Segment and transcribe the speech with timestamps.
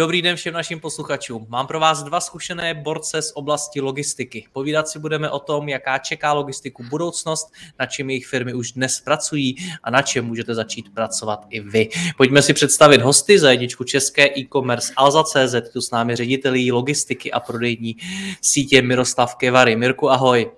[0.00, 1.46] Dobrý den všem našim posluchačům.
[1.48, 4.46] Mám pro vás dva zkušené borce z oblasti logistiky.
[4.52, 9.00] Povídat si budeme o tom, jaká čeká logistiku budoucnost, na čem jejich firmy už dnes
[9.00, 11.88] pracují a na čem můžete začít pracovat i vy.
[12.16, 17.40] Pojďme si představit hosty za jedničku české e-commerce Alza.cz, tu s námi ředitelí logistiky a
[17.40, 17.96] prodejní
[18.42, 19.76] sítě Miroslav Kevary.
[19.76, 20.50] Mirku, ahoj.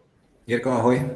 [0.47, 1.11] Jirko, ahoj.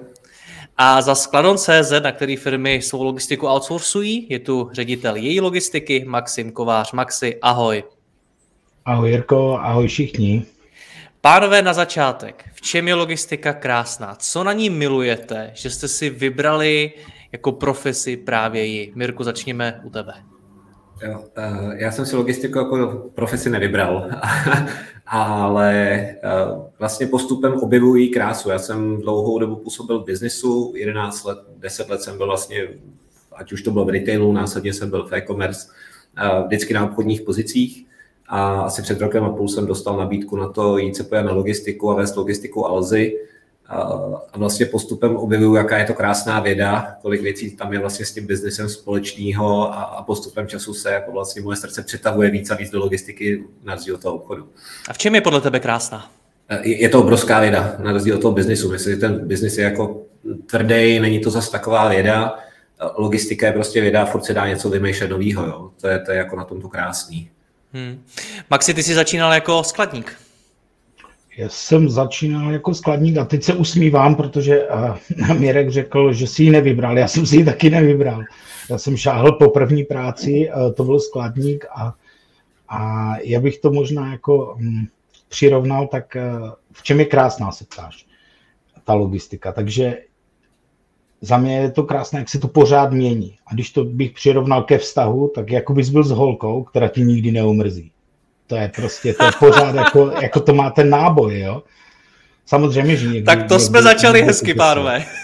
[0.76, 6.52] A za Skladon.cz, na který firmy svou logistiku outsourcují, je tu ředitel její logistiky Maxim
[6.52, 6.92] Kovář.
[6.92, 7.84] Maxi, ahoj.
[8.86, 10.46] Ahoj Jirko, ahoj všichni.
[11.20, 14.14] Pánové, na začátek, v čem je logistika krásná?
[14.18, 16.92] Co na ní milujete, že jste si vybrali
[17.32, 18.92] jako profesi právě ji?
[18.94, 20.12] Mirku, začněme u tebe.
[21.02, 24.10] Jo, eh, já jsem si logistiku jako profesi nevybral,
[25.06, 26.18] ale eh,
[26.78, 28.50] vlastně postupem objevují krásu.
[28.50, 32.68] Já jsem dlouhou dobu působil v biznisu, 11 let, 10 let jsem byl vlastně,
[33.32, 35.68] ať už to bylo v retailu, následně jsem byl v e-commerce,
[36.18, 37.85] eh, vždycky na obchodních pozicích
[38.28, 41.32] a asi před rokem a půl jsem dostal nabídku na to jít se pojat na
[41.32, 43.12] logistiku a vést logistiku Alzy.
[43.68, 48.12] A vlastně postupem objevuju, jaká je to krásná věda, kolik věcí tam je vlastně s
[48.12, 52.70] tím biznesem společného a postupem času se jako vlastně moje srdce přetahuje víc a víc
[52.70, 54.48] do logistiky na rozdíl toho obchodu.
[54.88, 56.10] A v čem je podle tebe krásná?
[56.62, 58.70] Je to obrovská věda na rozdíl od toho biznisu.
[58.70, 60.02] Myslím, že ten biznis je jako
[60.46, 62.38] tvrdý, není to zase taková věda.
[62.96, 65.70] Logistika je prostě věda, furt se dá něco vymýšlet nového.
[65.80, 67.30] To je, to je jako na tom to krásný.
[67.72, 68.04] Hmm.
[68.50, 70.16] Maxi, ty jsi začínal jako skladník.
[71.36, 74.96] Já jsem začínal jako skladník a teď se usmívám, protože uh,
[75.38, 76.98] Mirek řekl, že si ji nevybral.
[76.98, 78.22] Já jsem si ji taky nevybral.
[78.70, 81.94] Já jsem šáhl po první práci, uh, to byl skladník a,
[82.68, 84.88] a já bych to možná jako um,
[85.28, 88.06] přirovnal, tak uh, v čem je krásná, se ptáš,
[88.84, 89.52] ta logistika.
[89.52, 89.96] Takže
[91.20, 93.38] za mě je to krásné, jak se to pořád mění.
[93.46, 97.00] A když to bych přirovnal ke vztahu, tak jako bys byl s holkou, která ti
[97.00, 97.92] nikdy neumrzí.
[98.46, 101.62] To je prostě, to je pořád jako, jako to má ten náboj, jo.
[102.46, 103.22] Samozřejmě, že někdy...
[103.22, 105.04] Tak to jsme začali hezky, pánové.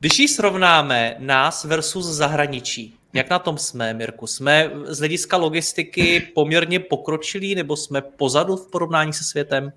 [0.00, 4.26] Když ji srovnáme nás versus zahraničí, jak na tom jsme, Mirku?
[4.26, 9.72] Jsme z hlediska logistiky poměrně pokročilí nebo jsme pozadu v porovnání se světem?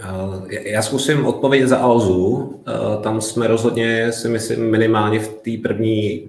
[0.00, 2.54] Eh, já zkusím odpovědět za Alzu.
[2.68, 6.28] Eh, tam jsme rozhodně, si myslím, minimálně v té první,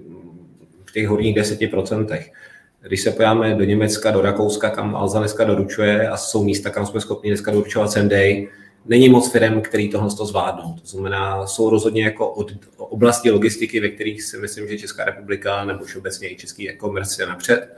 [0.84, 2.32] v těch horních deseti procentech.
[2.82, 6.86] Když se pojáme do Německa, do Rakouska, kam Alza dneska doručuje a jsou místa, kam
[6.86, 8.48] jsme schopni dneska doručovat Sendej,
[8.86, 10.76] není moc firm, který tohle to zvládnou.
[10.80, 15.64] To znamená, jsou rozhodně jako od oblasti logistiky, ve kterých si myslím, že Česká republika
[15.64, 17.68] nebo obecně i český e-commerce je napřed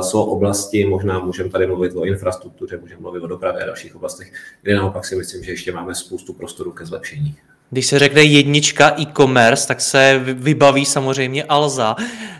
[0.00, 4.32] jsou oblasti, možná můžeme tady mluvit o infrastruktuře, můžeme mluvit o dopravě a dalších oblastech,
[4.62, 7.34] kde naopak si myslím, že ještě máme spoustu prostoru ke zlepšení.
[7.70, 11.96] Když se řekne jednička e-commerce, tak se vybaví samozřejmě Alza.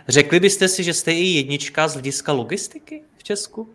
[0.07, 3.69] Řekli byste si, že jste i jednička z hlediska logistiky v Česku?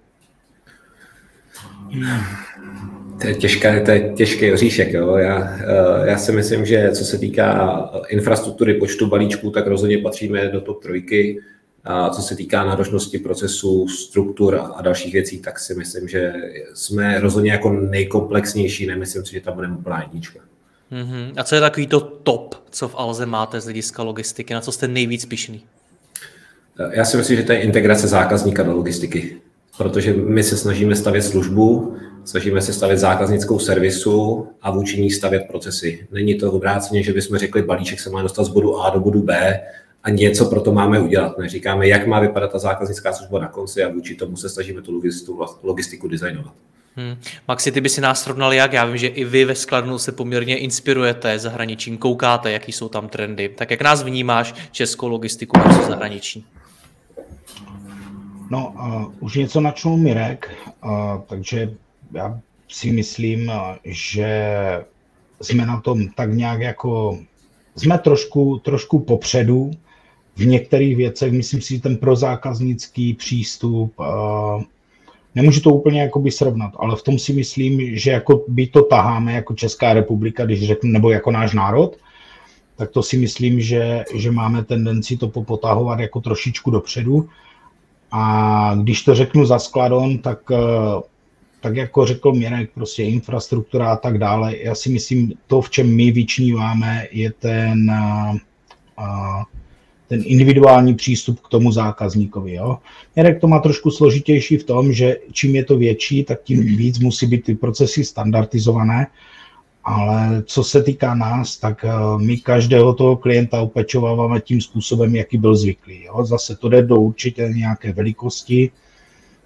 [3.21, 4.93] To je, těžká, to je těžký oříšek.
[4.93, 5.17] Jo.
[5.17, 10.49] Já, eh, já si myslím, že co se týká infrastruktury počtu balíčků, tak rozhodně patříme
[10.49, 11.41] do top trojky.
[11.85, 16.33] A co se týká náročnosti procesu, struktur a dalších věcí, tak si myslím, že
[16.75, 20.41] jsme rozhodně jako nejkomplexnější, nemyslím si, že tam budeme úplná jednička.
[20.93, 21.33] Mm-hmm.
[21.37, 24.73] A co je takový to top, co v Alze máte z hlediska logistiky, na co
[24.73, 25.65] jste nejvíc pišný?
[26.91, 29.37] Já si myslím, že to je integrace zákazníka do logistiky,
[29.79, 35.43] protože my se snažíme stavět službu, snažíme se stavět zákaznickou servisu a vůči ní stavět
[35.49, 36.07] procesy.
[36.13, 39.23] Není to obráceně, že bychom řekli, balíček se má dostat z bodu A do bodu
[39.23, 39.61] B
[40.03, 41.39] a něco pro to máme udělat.
[41.39, 44.93] Neříkáme, jak má vypadat ta zákaznická služba na konci a vůči tomu se snažíme tu
[44.93, 46.53] logistiku, logistiku designovat.
[46.97, 47.17] Hmm.
[47.49, 48.73] Maxi, ty by si nás srovnal jak?
[48.73, 53.09] Já vím, že i vy ve Skladnu se poměrně inspirujete zahraničím, koukáte, jaký jsou tam
[53.09, 53.49] trendy.
[53.49, 56.45] Tak jak nás vnímáš českou logistiku versus zahraničí?
[58.51, 60.51] No, uh, už něco načnul Mirek,
[60.85, 60.91] uh,
[61.27, 61.73] takže
[62.13, 63.53] já si myslím,
[63.85, 64.55] že
[65.41, 67.19] jsme na tom tak nějak jako,
[67.77, 69.71] jsme trošku, trošku popředu,
[70.37, 73.95] v některých věcech, myslím si, že ten prozákaznický přístup,
[75.35, 79.33] nemůžu to úplně jakoby srovnat, ale v tom si myslím, že jako by to taháme
[79.33, 81.97] jako Česká republika, když řeknu, nebo jako náš národ,
[82.77, 87.29] tak to si myslím, že, že máme tendenci to popotahovat jako trošičku dopředu.
[88.13, 91.03] A když to řeknu za skladon, tak, eh,
[91.61, 94.57] tak jako řekl Mirek, prostě infrastruktura a tak dále.
[94.57, 98.33] Já si myslím, to, v čem my vyčníváme, je ten, a,
[98.99, 99.45] eh,
[100.11, 102.55] ten individuální přístup k tomu zákazníkovi.
[102.55, 102.79] Jo?
[103.17, 106.99] Mirek to má trošku složitější v tom, že čím je to větší, tak tím víc
[106.99, 109.07] musí být ty procesy standardizované
[109.85, 115.39] ale co se týká nás, tak eh, my každého toho klienta opečováváme tím způsobem, jaký
[115.39, 116.05] byl zvyklý.
[116.05, 116.25] Jo?
[116.25, 118.71] Zase to jde do určitě nějaké velikosti,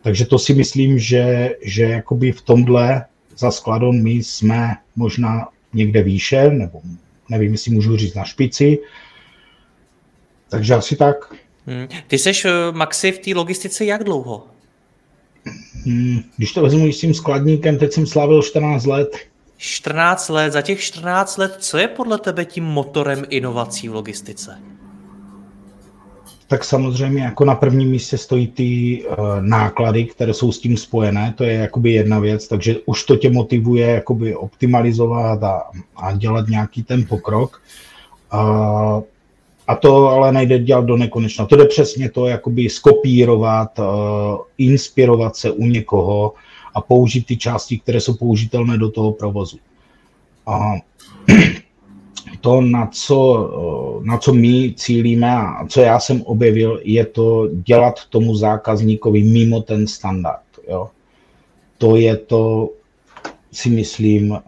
[0.03, 3.05] takže to si myslím, že, že jakoby v tomhle
[3.39, 6.81] za skladon my jsme možná někde výše, nebo
[7.31, 8.79] nevím, jestli můžu říct na špici.
[10.55, 11.35] Takže asi tak.
[11.67, 11.89] Hmm.
[12.07, 14.47] Ty seš, eh, Maxi, v té logistice jak dlouho?
[15.87, 19.17] Hmm, když to vezmu s tím skladníkem, teď jsem slavil 14 let.
[19.57, 24.59] 14 let, za těch 14 let, co je podle tebe tím motorem inovací v logistice?
[26.47, 31.35] Tak samozřejmě jako na prvním místě stojí ty uh, náklady, které jsou s tím spojené,
[31.37, 35.63] to je jakoby jedna věc, takže už to tě motivuje jakoby optimalizovat a,
[35.97, 37.63] a dělat nějaký ten pokrok.
[38.35, 39.03] Uh,
[39.67, 41.47] a to ale nejde dělat do nekonečna.
[41.47, 43.85] To jde přesně to, jakoby skopírovat, uh,
[44.59, 46.35] inspirovat se u někoho,
[46.75, 49.59] a použít ty části, které jsou použitelné do toho provozu.
[50.47, 50.73] A
[52.41, 53.51] to, na co,
[54.05, 59.61] na co my cílíme a co já jsem objevil, je to dělat tomu zákazníkovi mimo
[59.61, 60.45] ten standard.
[60.69, 60.91] Jo.
[61.79, 62.71] To je to,
[63.53, 64.39] si myslím,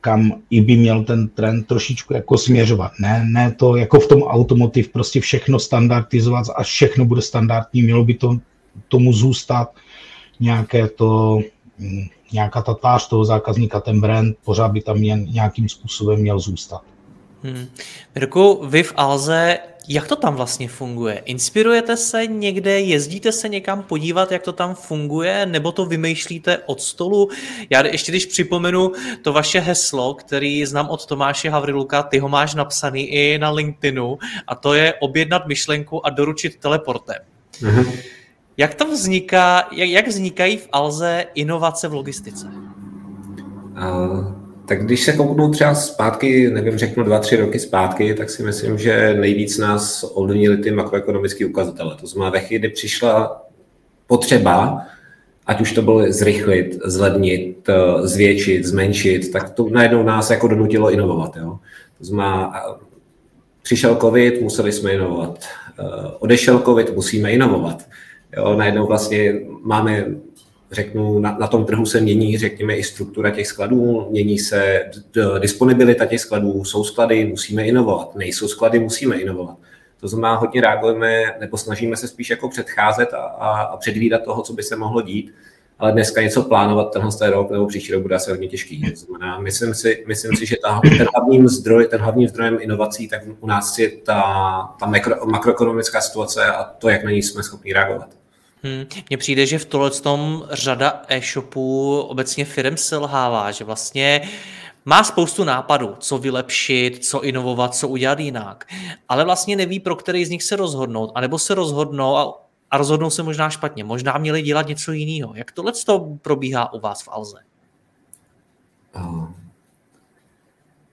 [0.00, 2.92] kam i by měl ten trend trošičku jako směřovat.
[3.00, 8.04] Ne, ne to jako v tom automotiv prostě všechno standardizovat a všechno bude standardní, mělo
[8.04, 8.36] by to
[8.88, 9.74] tomu zůstat
[10.40, 11.40] nějaké to,
[11.78, 16.38] mm, nějaká ta tvář toho zákazníka, ten brand, pořád by tam jen nějakým způsobem měl
[16.38, 16.82] zůstat.
[17.42, 17.66] Hmm.
[18.14, 19.58] Mirku, vy v Alze,
[19.88, 21.22] jak to tam vlastně funguje?
[21.24, 26.80] Inspirujete se někde, jezdíte se někam podívat, jak to tam funguje, nebo to vymýšlíte od
[26.80, 27.28] stolu?
[27.70, 28.92] Já ještě když připomenu
[29.22, 34.18] to vaše heslo, který znám od Tomáše Havriluka, ty ho máš napsaný i na LinkedInu,
[34.46, 37.18] a to je objednat myšlenku a doručit teleportem.
[37.60, 37.98] Mm-hmm.
[38.56, 42.46] Jak to vzniká, jak, jak vznikají v Alze inovace v logistice?
[42.46, 44.39] Uh,
[44.70, 48.78] tak když se kouknu třeba zpátky, nevím, řeknu dva, tři roky zpátky, tak si myslím,
[48.78, 51.96] že nejvíc nás ovlivnili ty makroekonomické ukazatele.
[52.00, 53.42] To znamená, ve chvíli, kdy přišla
[54.06, 54.82] potřeba,
[55.46, 60.90] ať už to bylo zrychlit, zlednit, eh, zvětšit, zmenšit, tak to najednou nás jako donutilo
[60.90, 61.36] inovovat.
[61.36, 61.58] Jo?
[61.98, 62.52] To znamená,
[63.62, 65.44] přišel covid, museli jsme inovovat.
[65.80, 65.82] Eh,
[66.18, 67.86] odešel covid, musíme inovovat.
[68.36, 70.06] Jo, najednou vlastně máme,
[70.72, 74.90] řeknu, na, na tom trhu se mění, řekněme, i struktura těch skladů, mění se
[75.38, 79.56] disponibilita těch skladů, jsou sklady, musíme inovovat, nejsou sklady, musíme inovovat.
[80.00, 84.42] To znamená, hodně reagujeme, nebo snažíme se spíš jako předcházet a, a, a předvídat toho,
[84.42, 85.34] co by se mohlo dít,
[85.78, 88.90] ale dneska něco plánovat tenhle ten rok nebo příští rok bude asi hodně těžký.
[88.90, 93.08] To znamená, myslím si, myslím si že ta, ten, hlavním zdroj, ten hlavním zdrojem inovací
[93.08, 94.22] tak u nás je ta,
[94.80, 98.19] ta makro, makroekonomická situace a to, jak na ní jsme schopni reagovat.
[98.62, 98.84] Hmm.
[99.10, 104.28] Mně přijde, že v tohle tom řada e-shopů obecně firm selhává, že vlastně
[104.84, 108.64] má spoustu nápadů, co vylepšit, co inovovat, co udělat jinak,
[109.08, 113.10] ale vlastně neví, pro který z nich se rozhodnout, anebo se rozhodnou a, a rozhodnou
[113.10, 113.84] se možná špatně.
[113.84, 115.34] Možná měli dělat něco jiného.
[115.34, 115.72] Jak tohle
[116.22, 117.38] probíhá u vás v Alze?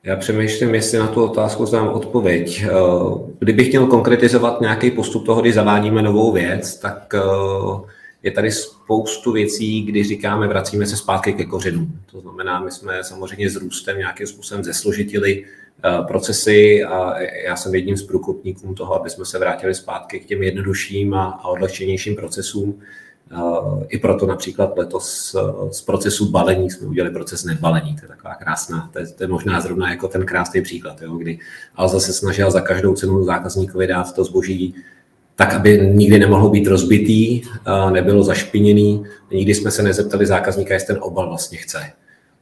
[0.08, 2.64] Já přemýšlím, jestli na tu otázku znám odpověď.
[2.64, 2.70] Eh,
[3.40, 7.20] kdybych měl konkretizovat nějaký postup toho, kdy zavádíme novou věc, tak eh,
[8.24, 12.00] je tady spoustu věcí, kdy říkáme, vracíme se zpátky ke kořenům.
[12.12, 15.46] To znamená, my jsme samozřejmě s růstem nějakým způsobem zesložitili
[15.86, 20.26] eh, procesy a já jsem jedním z průkopníků toho, aby jsme se vrátili zpátky k
[20.26, 22.80] těm jednodušším a odlehčenějším procesům.
[23.88, 25.36] I proto například letos
[25.72, 27.96] z procesu balení jsme udělali proces nebalení.
[27.96, 31.16] To je taková krásná, to je, to je možná zrovna jako ten krásný příklad, jo,
[31.16, 31.40] kdy
[31.76, 34.76] Alza se snažila za každou cenu zákazníkovi dát to zboží
[35.36, 37.42] tak, aby nikdy nemohlo být rozbitý,
[37.92, 39.06] nebylo zašpiněný.
[39.32, 41.80] Nikdy jsme se nezeptali zákazníka, jestli ten obal vlastně chce.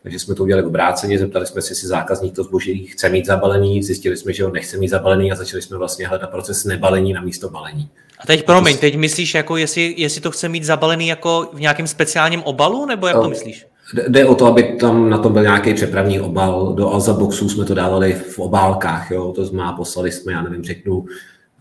[0.05, 3.83] Takže jsme to udělali obráceně, zeptali jsme se, jestli zákazník to zboží chce mít zabalený,
[3.83, 7.21] zjistili jsme, že ho nechce mít zabalený a začali jsme vlastně hledat proces nebalení na
[7.21, 7.89] místo balení.
[8.19, 11.87] A teď promiň, teď myslíš, jako jestli, jestli to chce mít zabalený jako v nějakém
[11.87, 13.65] speciálním obalu, nebo jak to myslíš?
[14.07, 16.73] Jde o to, aby tam na tom byl nějaký přepravní obal.
[16.73, 19.33] Do Alza Boxu jsme to dávali v obálkách, jo?
[19.35, 21.05] to znamená, poslali jsme, já nevím, řeknu,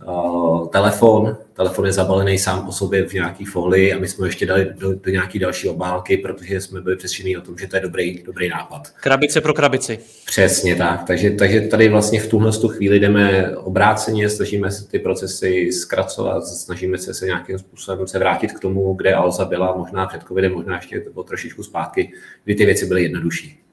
[0.06, 1.36] uh, telefon.
[1.52, 4.94] Telefon je zabalený sám o sobě v nějaký folii a my jsme ještě dali do,
[4.94, 8.48] do nějaké další obálky, protože jsme byli přesvědčeni o tom, že to je dobrý, dobrý
[8.48, 8.88] nápad.
[9.00, 9.98] Krabice pro krabici.
[10.26, 11.04] Přesně tak.
[11.06, 16.98] Takže, takže tady vlastně v tuhle chvíli jdeme obráceně, snažíme se ty procesy zkracovat, snažíme
[16.98, 20.76] se se nějakým způsobem se vrátit k tomu, kde Alza byla, možná před covidem, možná
[20.76, 22.12] ještě o trošičku zpátky,
[22.44, 23.63] kdy ty věci byly jednodušší.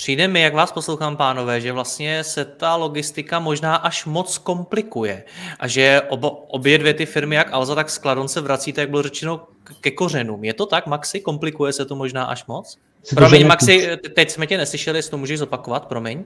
[0.00, 5.24] Přijde mi, jak vás poslouchám, pánové, že vlastně se ta logistika možná až moc komplikuje
[5.58, 9.02] a že obo, obě dvě ty firmy, jak Alza, tak Skladon se vrací, tak bylo
[9.02, 9.46] řečeno,
[9.80, 10.44] ke kořenům.
[10.44, 11.20] Je to tak, Maxi?
[11.20, 12.78] Komplikuje se to možná až moc?
[13.14, 16.24] Promiň, Maxi, teď jsme tě neslyšeli, jestli to můžeš zopakovat, promiň.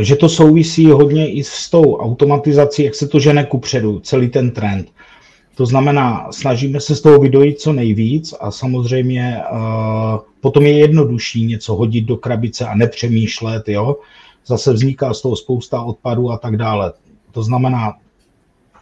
[0.00, 4.50] Že to souvisí hodně i s tou automatizací, jak se to žene kupředu, celý ten
[4.50, 4.92] trend.
[5.56, 9.58] To znamená, snažíme se z toho vydojit co nejvíc a samozřejmě uh,
[10.40, 13.96] potom je jednodušší něco hodit do krabice a nepřemýšlet, jo.
[14.46, 16.92] Zase vzniká z toho spousta odpadů a tak dále.
[17.32, 17.94] To znamená,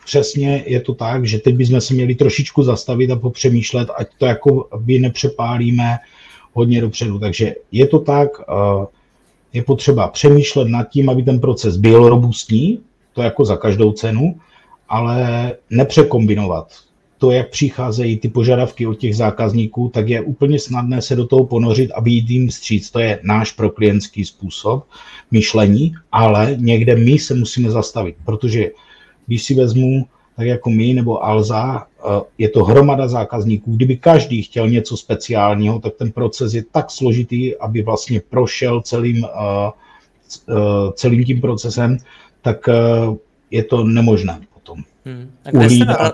[0.04, 4.26] přesně je to tak, že teď bychom se měli trošičku zastavit a popřemýšlet, ať to
[4.26, 5.98] jako by nepřepálíme
[6.52, 7.18] hodně dopředu.
[7.18, 8.84] Takže je to tak, uh,
[9.52, 12.80] je potřeba přemýšlet nad tím, aby ten proces byl robustní,
[13.12, 14.34] to jako za každou cenu,
[14.88, 16.72] ale nepřekombinovat.
[17.18, 21.44] To, jak přicházejí ty požadavky od těch zákazníků, tak je úplně snadné se do toho
[21.46, 22.90] ponořit a vyjít jim vstříc.
[22.90, 24.84] To je náš proklientský způsob
[25.30, 28.70] myšlení, ale někde my se musíme zastavit, protože
[29.26, 33.76] když si vezmu, tak jako my nebo Alza, eh, je to hromada zákazníků.
[33.76, 39.24] Kdyby každý chtěl něco speciálního, tak ten proces je tak složitý, aby vlastně prošel celým,
[39.24, 39.70] eh,
[40.48, 41.96] eh, celým tím procesem,
[42.42, 42.68] tak
[43.50, 44.40] je to nemožné.
[45.04, 45.30] Hmm.
[45.44, 46.12] A kde, jste nara...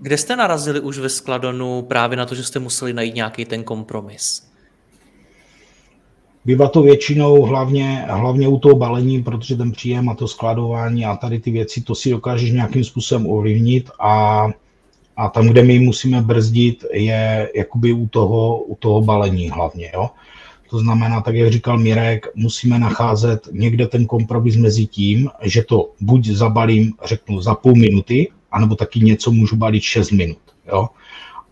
[0.00, 3.64] kde jste narazili už ve Skladonu právě na to, že jste museli najít nějaký ten
[3.64, 4.50] kompromis?
[6.44, 11.16] Bývá to většinou hlavně, hlavně u toho balení, protože ten příjem a to skladování a
[11.16, 14.46] tady ty věci, to si dokážeš nějakým způsobem ovlivnit a,
[15.16, 19.90] a tam, kde my musíme brzdit, je jakoby u toho, u toho balení hlavně.
[19.94, 20.10] Jo?
[20.70, 25.90] To znamená, tak jak říkal Mirek, musíme nacházet někde ten kompromis mezi tím, že to
[26.00, 30.38] buď zabalím, řeknu, za půl minuty, anebo taky něco můžu balit 6 minut.
[30.68, 30.88] Jo?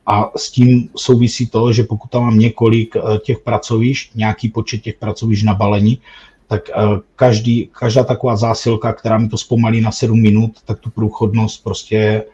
[0.07, 4.83] A s tím souvisí to, že pokud tam mám několik eh, těch pracovišť, nějaký počet
[4.83, 5.99] těch pracovišť na balení,
[6.47, 6.75] tak eh,
[7.17, 12.25] každý, každá taková zásilka, která mi to zpomalí na 7 minut, tak tu průchodnost prostě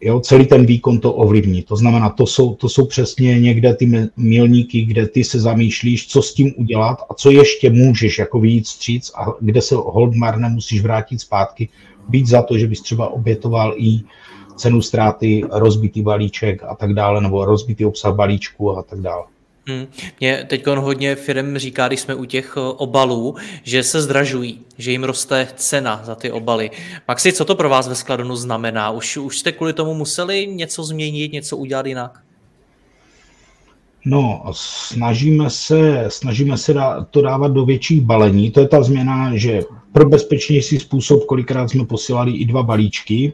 [0.00, 1.62] Jo, celý ten výkon to ovlivní.
[1.62, 6.22] To znamená, to jsou, to jsou přesně někde ty milníky, kde ty se zamýšlíš, co
[6.22, 10.48] s tím udělat a co ještě můžeš jako vyjít stříc a kde se hold marne
[10.48, 11.68] musíš vrátit zpátky,
[12.08, 14.00] být za to, že bys třeba obětoval i
[14.56, 19.24] cenu ztráty, rozbitý balíček a tak dále, nebo rozbitý obsah balíčku a tak dále.
[19.68, 19.86] Hmm.
[20.20, 24.90] Mě teď hodně firm říká, když jsme u těch eh, obalů, že se zdražují, že
[24.90, 26.70] jim roste cena za ty obaly.
[27.08, 28.90] Maxi, co to pro vás ve Skladonu znamená?
[28.90, 32.20] Už, už jste kvůli tomu museli něco změnit, něco udělat jinak?
[34.04, 36.74] No, snažíme se, snažíme se
[37.10, 38.50] to dávat do větších balení.
[38.50, 39.60] To je ta změna, že
[39.92, 43.32] pro bezpečnější způsob, kolikrát jsme posílali i dva balíčky,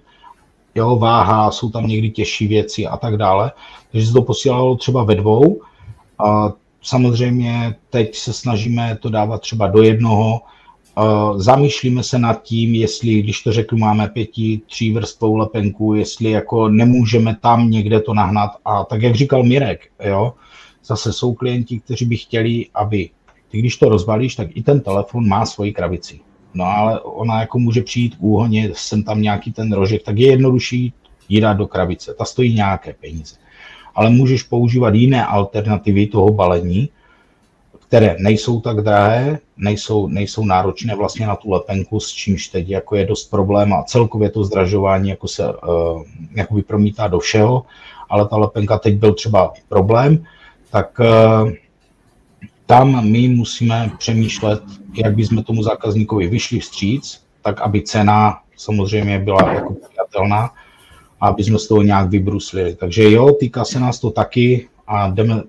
[0.74, 3.52] jo, váha, jsou tam někdy těžší věci a tak dále.
[3.92, 5.60] Takže se to posílalo třeba ve dvou,
[6.24, 6.52] a
[6.82, 10.40] samozřejmě teď se snažíme to dávat třeba do jednoho.
[11.36, 16.68] Zamýšlíme se nad tím, jestli, když to řeknu, máme pěti, tří vrstvou lepenku, jestli jako
[16.68, 18.50] nemůžeme tam někde to nahnat.
[18.64, 20.34] A tak, jak říkal Mirek, jo,
[20.84, 23.10] zase jsou klienti, kteří by chtěli, aby
[23.48, 26.20] ty, když to rozbalíš, tak i ten telefon má svoji krabici.
[26.54, 30.92] No ale ona jako může přijít úhoně, jsem tam nějaký ten rožek, tak je jednodušší
[31.28, 32.14] ji dát do krabice.
[32.14, 33.41] Ta stojí nějaké peníze
[33.94, 36.88] ale můžeš používat jiné alternativy toho balení,
[37.92, 42.96] které nejsou tak drahé, nejsou, nejsou náročné vlastně na tu lepenku, s čímž teď jako
[42.96, 46.02] je dost problém a celkově to zdražování jako se uh,
[46.34, 47.64] jakoby promítá do všeho,
[48.08, 50.24] ale ta lepenka teď byl třeba problém,
[50.70, 51.52] tak uh,
[52.66, 54.62] tam my musíme přemýšlet,
[55.04, 60.50] jak bychom tomu zákazníkovi vyšli vstříc, tak aby cena samozřejmě byla jako přijatelná
[61.22, 62.74] aby jsme z toho nějak vybruslili.
[62.74, 65.42] Takže jo, týká se nás to taky a jdeme,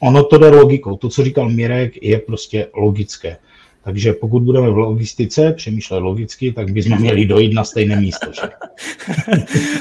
[0.00, 0.96] ono to jde logikou.
[0.96, 3.36] To, co říkal Mirek, je prostě logické.
[3.84, 8.26] Takže pokud budeme v logistice přemýšlet logicky, tak bychom měli dojít na stejné místo.
[8.32, 8.40] Že?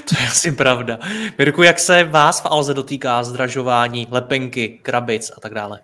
[0.10, 1.00] to je asi pravda.
[1.38, 5.80] Mirku, jak se vás v Alze dotýká zdražování, lepenky, krabic a tak dále?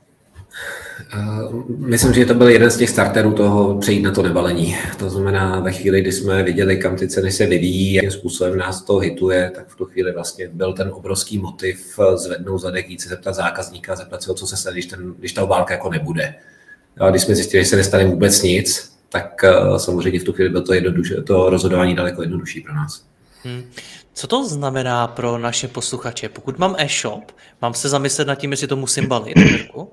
[1.14, 1.18] Eh,
[1.78, 4.78] myslím, že to byl jeden z těch starterů toho přejít na to nebalení.
[5.00, 8.82] To znamená, ve chvíli, kdy jsme viděli, kam ty ceny se vyvíjí, jakým způsobem nás
[8.82, 13.10] to hituje, tak v tu chvíli vlastně byl ten obrovský motiv zvednout zadek, jít se
[13.10, 16.36] zeptat zákazníka, zeptat se, co se stane, když, ten, když ta obálka jako nebude.
[17.00, 20.50] A když jsme zjistili, že se nestane vůbec nic, tak eh, samozřejmě v tu chvíli
[20.50, 20.74] bylo to,
[21.24, 23.06] to rozhodování daleko jednodušší pro nás.
[23.44, 23.64] Hmm.
[24.14, 26.30] Co to znamená pro naše posluchače?
[26.30, 27.32] Pokud mám e-shop,
[27.62, 29.38] mám se zamyslet nad tím, jestli to musím balit?
[29.38, 29.86] Eh,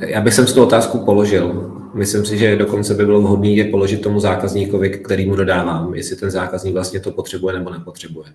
[0.00, 1.72] já bych sem tu otázku položil.
[1.94, 6.16] Myslím si, že dokonce by bylo vhodné je položit tomu zákazníkovi, který mu dodávám, jestli
[6.16, 8.26] ten zákazník vlastně to potřebuje nebo nepotřebuje.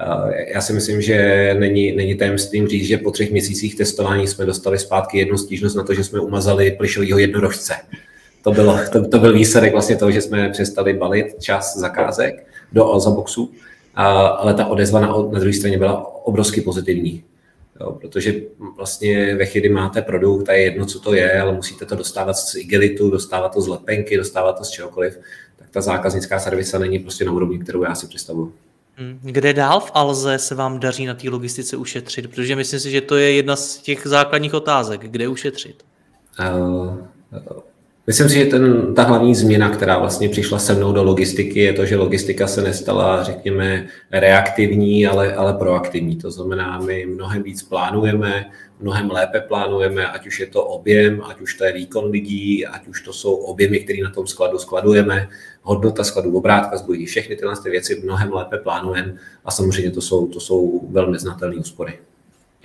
[0.00, 4.46] Eh, já si myslím, že není, není tajemstvím říct, že po třech měsících testování jsme
[4.46, 7.74] dostali zpátky jednu stížnost na to, že jsme umazali plišovýho jednorožce.
[8.42, 12.84] To, bylo, to, to byl výsledek vlastně toho, že jsme přestali balit čas zakázek do
[12.84, 13.50] Alzaboxu,
[13.94, 17.24] ale ta odezva na, na druhé straně byla obrovsky pozitivní.
[17.80, 18.34] Jo, protože
[18.76, 22.34] vlastně ve chvíli máte produkt a je jedno, co to je, ale musíte to dostávat
[22.34, 25.18] z igelitu, dostávat to z lepenky, dostávat to z čehokoliv,
[25.56, 28.52] tak ta zákaznická servisa není prostě na úrovni, kterou já si představuji.
[28.98, 32.30] Hmm, kde dál v Alze se vám daří na té logistice ušetřit?
[32.30, 35.00] Protože myslím si, že to je jedna z těch základních otázek.
[35.00, 35.84] Kde ušetřit?
[36.40, 36.96] Uh,
[38.06, 41.72] Myslím si, že ten, ta hlavní změna, která vlastně přišla se mnou do logistiky, je
[41.72, 46.16] to, že logistika se nestala, řekněme, reaktivní, ale, ale proaktivní.
[46.16, 51.40] To znamená, my mnohem víc plánujeme, mnohem lépe plánujeme, ať už je to objem, ať
[51.40, 55.28] už to je výkon lidí, ať už to jsou objemy, které na tom skladu skladujeme,
[55.62, 60.40] hodnota skladu, obrátka zboží, všechny tyhle věci mnohem lépe plánujeme a samozřejmě to jsou, to
[60.40, 61.98] jsou velmi znatelné úspory.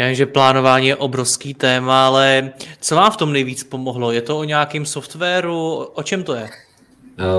[0.01, 4.11] Já vím, že plánování je obrovský téma, ale co vám v tom nejvíc pomohlo?
[4.11, 5.77] Je to o nějakém softwaru?
[5.77, 6.49] O čem to je?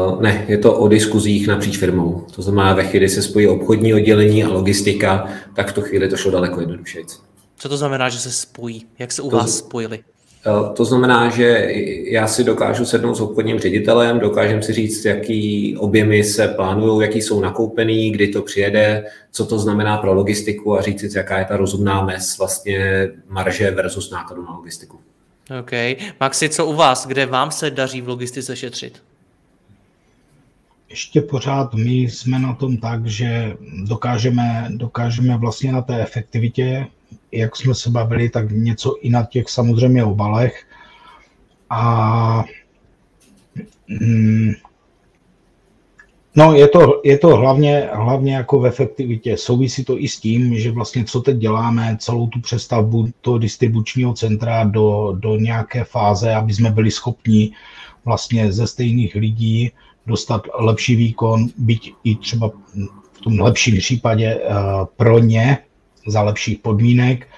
[0.05, 2.27] Uh, ne, je to o diskuzích napříč firmou.
[2.35, 6.17] To znamená, ve chvíli se spojí obchodní oddělení a logistika, tak v tu chvíli to
[6.17, 7.05] šlo daleko jednodušeji.
[7.57, 8.87] Co to znamená, že se spojí?
[8.99, 10.05] Jak se u to, vás spojili?
[10.47, 11.69] Eh, to znamená, že
[12.05, 17.23] já si dokážu sednout s obchodním ředitelem, dokážem si říct, jaký objemy se plánují, jaký
[17.23, 21.45] jsou nakoupený, kdy to přijede, co to znamená pro logistiku a říct si, jaká je
[21.45, 25.01] ta rozumná mes vlastně marže versus nákladu na logistiku.
[25.61, 25.71] OK.
[26.21, 27.07] Maxi, co u vás?
[27.07, 29.03] Kde vám se daří v logistice šetřit?
[30.91, 33.57] Ještě pořád my jsme na tom tak, že
[33.89, 36.87] dokážeme, dokážeme vlastně na té efektivitě
[37.33, 40.65] jak jsme se bavili, tak něco i na těch samozřejmě obalech.
[41.71, 42.45] A
[43.89, 44.53] mm,
[46.37, 49.37] No, je to, je to hlavně, hlavně jako v efektivitě.
[49.37, 54.13] Souvisí to i s tím, že vlastně co teď děláme, celou tu přestavbu toho distribučního
[54.15, 57.53] centra do, do nějaké fáze, aby jsme byli schopni
[58.05, 59.71] vlastně ze stejných lidí
[60.07, 62.51] dostat lepší výkon, byť i třeba
[63.13, 64.55] v tom lepším případě uh,
[64.97, 65.59] pro ně,
[66.07, 67.29] za lepších podmínek,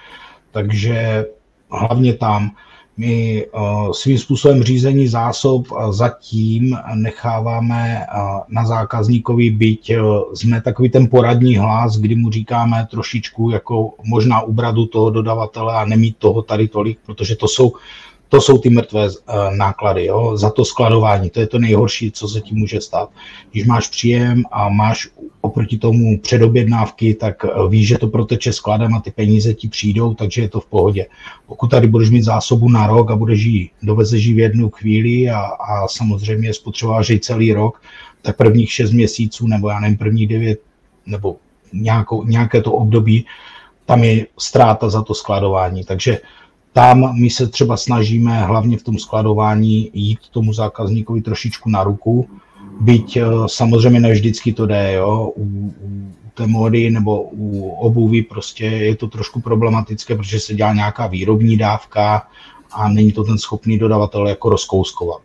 [0.50, 1.26] takže
[1.70, 2.50] hlavně tam.
[2.96, 3.58] My eh,
[3.92, 8.06] svým způsobem řízení zásob zatím necháváme eh,
[8.48, 9.98] na zákazníkovi, byť eh,
[10.34, 15.84] jsme takový ten poradní hlas, kdy mu říkáme trošičku jako možná ubrat toho dodavatele a
[15.84, 17.72] nemít toho tady tolik, protože to jsou
[18.34, 21.30] to jsou ty mrtvé eh, náklady jo, za to skladování.
[21.30, 23.08] To je to nejhorší, co se ti může stát.
[23.52, 25.08] Když máš příjem a máš
[25.40, 30.14] oproti tomu předobjednávky, tak eh, víš, že to proteče skladem a ty peníze ti přijdou,
[30.14, 31.06] takže je to v pohodě.
[31.46, 35.38] Pokud tady budeš mít zásobu na rok a budeš jí, dovezeš v jednu chvíli a,
[35.40, 37.82] a samozřejmě spotřebováš ji celý rok,
[38.22, 40.60] tak prvních šest měsíců, nebo já nevím, prvních devět,
[41.06, 41.36] nebo
[41.72, 43.26] nějakou, nějaké to období,
[43.86, 45.84] tam je ztráta za to skladování.
[45.84, 46.18] Takže
[46.74, 52.28] tam my se třeba snažíme hlavně v tom skladování jít tomu zákazníkovi trošičku na ruku,
[52.80, 55.32] byť eh, samozřejmě ne vždycky to jde, jo.
[55.36, 55.42] U,
[55.80, 61.06] u té mody nebo u obuví prostě je to trošku problematické, protože se dělá nějaká
[61.06, 62.26] výrobní dávka
[62.72, 65.22] a není to ten schopný dodavatel jako rozkouskovat.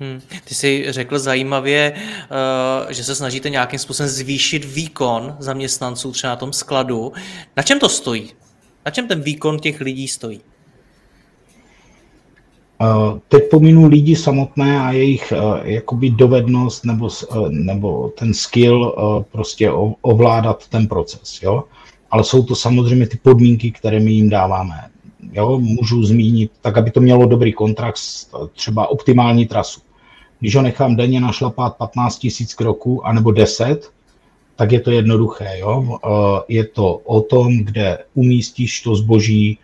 [0.00, 0.20] Hmm.
[0.44, 6.36] Ty jsi řekl zajímavě, uh, že se snažíte nějakým způsobem zvýšit výkon zaměstnanců třeba na
[6.36, 7.12] tom skladu.
[7.56, 8.30] Na čem to stojí?
[8.86, 10.40] Na čem ten výkon těch lidí stojí?
[13.28, 19.24] Teď pominu lidi samotné a jejich eh, jakoby dovednost nebo, eh, nebo ten skill eh,
[19.32, 19.70] prostě
[20.02, 21.42] ovládat ten proces.
[21.42, 21.64] Jo?
[22.10, 24.74] Ale jsou to samozřejmě ty podmínky, které my jim dáváme.
[25.32, 25.58] Jo?
[25.58, 27.98] Můžu zmínit, tak aby to mělo dobrý kontrakt,
[28.52, 29.80] třeba optimální trasu.
[30.40, 33.90] Když ho nechám denně našlapat 15 000 kroků, anebo 10,
[34.56, 35.58] tak je to jednoduché.
[35.58, 35.98] Jo?
[36.48, 39.58] Je to o tom, kde umístíš to zboží,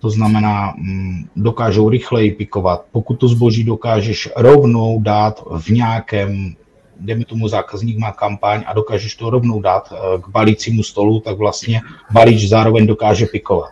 [0.00, 2.84] to znamená, mm, dokážou rychleji pikovat.
[2.92, 6.54] Pokud to zboží dokážeš rovnou dát v nějakém,
[7.00, 11.38] dejme tomu zákazník má kampaň a dokážeš to rovnou dát eh, k balícímu stolu, tak
[11.38, 11.80] vlastně
[12.10, 13.70] balíč zároveň dokáže pikovat.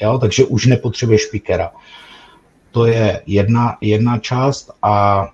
[0.00, 0.18] Jo?
[0.18, 1.70] Takže už nepotřebuješ pikera.
[2.70, 5.26] To je jedna, jedna část a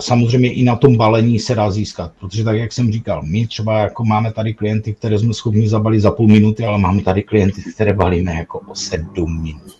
[0.00, 3.78] samozřejmě i na tom balení se dá získat, protože tak, jak jsem říkal, my třeba
[3.78, 7.62] jako máme tady klienty, které jsme schopni zabalit za půl minuty, ale máme tady klienty,
[7.74, 9.76] které balíme jako o sedm minut.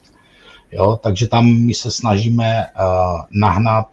[0.73, 3.87] Jo, takže tam my se snažíme uh, nahnat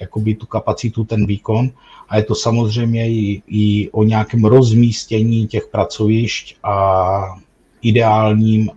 [0.00, 1.70] jakoby tu kapacitu, ten výkon
[2.08, 7.36] a je to samozřejmě i, i o nějakém rozmístění těch pracovišť a
[7.82, 8.70] ideálním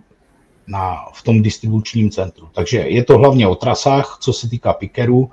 [0.66, 2.48] na, v tom distribučním centru.
[2.52, 5.30] Takže je to hlavně o trasách, co se týká pikerů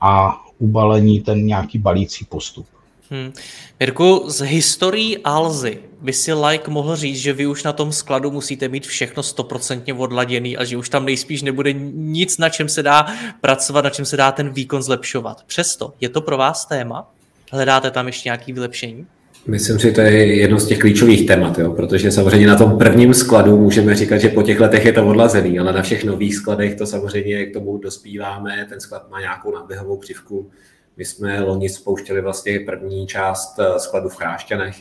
[0.00, 2.66] a ubalení ten nějaký balící postup.
[3.10, 3.32] Hmm.
[3.80, 8.30] Mirku, z historií Alzy by si like mohl říct, že vy už na tom skladu
[8.30, 12.82] musíte mít všechno stoprocentně odladěný a že už tam nejspíš nebude nic, na čem se
[12.82, 13.06] dá
[13.40, 15.44] pracovat, na čem se dá ten výkon zlepšovat.
[15.46, 17.10] Přesto, je to pro vás téma?
[17.52, 19.06] Hledáte tam ještě nějaké vylepšení?
[19.46, 21.72] Myslím si, že to je jedno z těch klíčových témat, jo?
[21.72, 25.58] protože samozřejmě na tom prvním skladu můžeme říkat, že po těch letech je to odlazený,
[25.58, 29.96] ale na všech nových skladech to samozřejmě k tomu dospíváme, ten sklad má nějakou náběhovou
[29.96, 30.50] přivku.
[30.96, 34.76] My jsme loni spouštěli vlastně první část eh, skladu v Chrášťanech,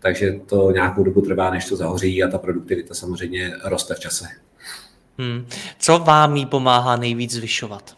[0.00, 4.24] takže to nějakou dobu trvá, než to zahoří a ta produktivita samozřejmě roste v čase.
[5.18, 5.46] Hmm.
[5.78, 7.96] Co vám jí pomáhá nejvíc zvyšovat?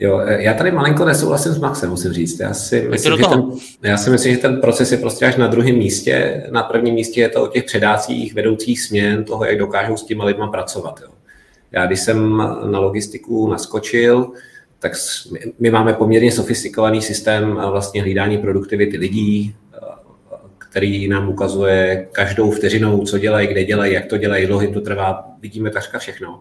[0.00, 2.40] Jo, e, já tady malinko nesouhlasím s Maxem, musím říct.
[2.40, 3.50] Já si, myslím, že ten,
[3.82, 6.44] já si myslím, že ten proces je prostě až na druhém místě.
[6.50, 10.24] Na prvním místě je to o těch předácích, vedoucích směn, toho, jak dokážou s těma
[10.24, 11.00] lidma pracovat.
[11.02, 11.08] Jo.
[11.72, 12.36] Já když jsem
[12.70, 14.32] na logistiku naskočil,
[14.78, 14.92] tak
[15.58, 19.54] my máme poměrně sofistikovaný systém vlastně hlídání produktivity lidí,
[20.58, 25.24] který nám ukazuje každou vteřinou, co dělají, kde dělají, jak to dělají, dlouho to trvá,
[25.40, 26.40] vidíme takřka všechno.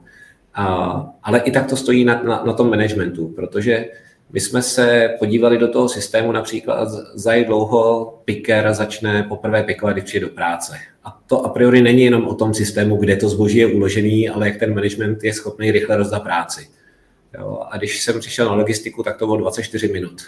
[0.54, 3.86] A, ale i tak to stojí na, na, na tom managementu, protože
[4.32, 9.94] my jsme se podívali do toho systému například, za jak dlouho picker začne poprvé pikovat,
[9.94, 10.78] když přijde do práce.
[11.04, 14.48] A to a priori není jenom o tom systému, kde to zboží je uložený, ale
[14.48, 16.68] jak ten management je schopný rychle rozdat práci.
[17.40, 17.60] Jo?
[17.72, 20.22] A když jsem přišel na logistiku, tak to bylo 24 minut.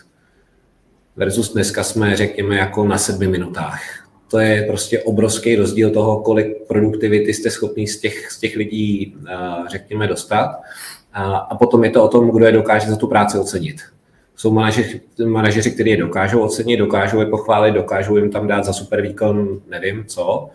[1.15, 4.00] Versus dneska jsme, řekněme, jako na sedmi minutách
[4.31, 9.15] to je prostě obrovský rozdíl toho, kolik produktivity jste schopni z těch, z těch lidí,
[9.71, 10.61] řekněme, dostat.
[11.13, 13.75] A potom je to o tom, kdo je dokáže za tu práci ocenit.
[14.35, 18.73] Jsou manažeři, manažeři kteří je dokážou ocenit, dokážou je pochválit, dokážou jim tam dát za
[18.73, 20.49] super výkon, nevím co,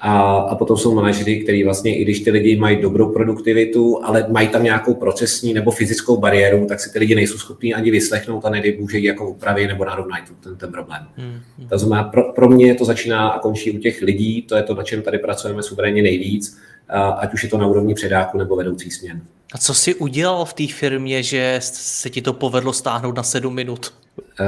[0.00, 4.26] a, a potom jsou manažeři, kteří vlastně, i když ty lidi mají dobrou produktivitu, ale
[4.28, 8.44] mají tam nějakou procesní nebo fyzickou bariéru, tak si ty lidi nejsou schopní ani vyslechnout
[8.44, 11.06] a nedej bůže jako upravit nebo narovnají ten, ten problém.
[11.16, 11.40] Hmm.
[11.68, 14.74] To znamená, pro, pro mě to začíná a končí u těch lidí, to je to,
[14.74, 16.58] na čem tady pracujeme suverénně nejvíc,
[16.88, 19.20] a, ať už je to na úrovni předáku nebo vedoucích směn.
[19.52, 23.54] A co jsi udělal v té firmě, že se ti to povedlo stáhnout na sedm
[23.54, 23.92] minut?
[24.40, 24.46] Uh,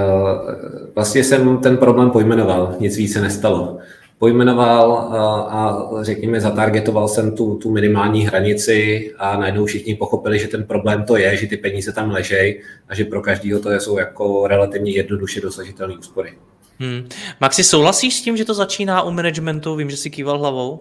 [0.95, 3.79] vlastně jsem ten problém pojmenoval, nic více nestalo
[4.21, 4.93] pojmenoval
[5.51, 11.05] a řekněme zatargetoval jsem tu, tu minimální hranici a najednou všichni pochopili, že ten problém
[11.05, 12.55] to je, že ty peníze tam ležejí
[12.89, 16.33] a že pro každého to jsou jako relativně jednoduše dosažitelné úspory.
[16.79, 17.09] Hmm.
[17.41, 19.77] Maxi, souhlasíš s tím, že to začíná u managementu?
[19.77, 20.81] Vím, že si kýval hlavou.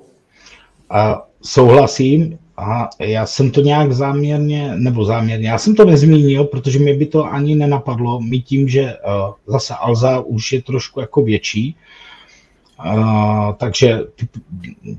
[0.89, 6.79] A souhlasím a já jsem to nějak záměrně, nebo záměrně, já jsem to nezmínil, protože
[6.79, 11.21] mi by to ani nenapadlo, my tím, že uh, zase Alza už je trošku jako
[11.21, 11.75] větší,
[12.85, 13.99] Uh, takže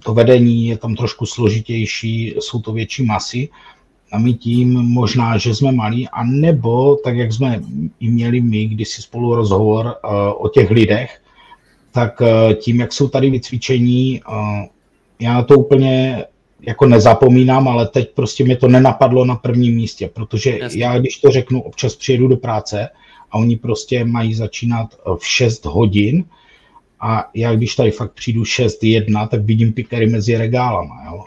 [0.04, 3.48] to vedení je tam trošku složitější, jsou to větší masy
[4.12, 7.60] a my tím možná, že jsme malí, a nebo tak, jak jsme
[8.00, 10.10] i měli my, když si spolu rozhovor uh,
[10.44, 11.22] o těch lidech,
[11.92, 14.22] tak uh, tím, jak jsou tady vycvičení,
[15.20, 16.24] já to úplně
[16.62, 20.84] jako nezapomínám, ale teď prostě mi to nenapadlo na prvním místě, protože Jasně.
[20.84, 22.88] já, když to řeknu, občas přijedu do práce
[23.30, 26.24] a oni prostě mají začínat v 6 hodin,
[27.00, 31.04] a já když tady fakt přijdu 6-1, tak vidím pikery mezi regálama.
[31.04, 31.24] Jo?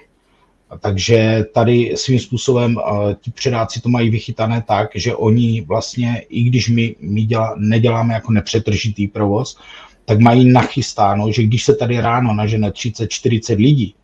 [0.80, 6.44] Takže tady svým způsobem uh, ti předáci to mají vychytané tak, že oni vlastně, i
[6.44, 9.58] když my, my dělá, neděláme jako nepřetržitý provoz,
[10.06, 13.96] tak mají nachystáno, že když se tady ráno nažene 30-40 lidí,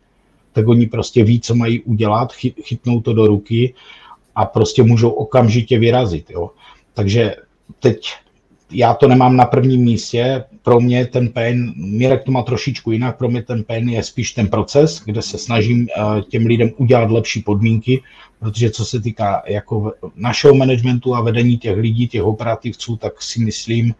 [0.52, 3.74] tak oni prostě ví, co mají udělat, chy, chytnou to do ruky
[4.34, 6.30] a prostě můžou okamžitě vyrazit.
[6.30, 6.50] Jo.
[6.94, 7.36] Takže
[7.80, 8.12] teď
[8.70, 13.18] já to nemám na prvním místě, pro mě ten pain, Mirek to má trošičku jinak,
[13.18, 17.10] pro mě ten pain je spíš ten proces, kde se snažím eh, těm lidem udělat
[17.10, 18.02] lepší podmínky,
[18.38, 23.40] protože co se týká jako našeho managementu a vedení těch lidí, těch operativců, tak si
[23.40, 23.94] myslím,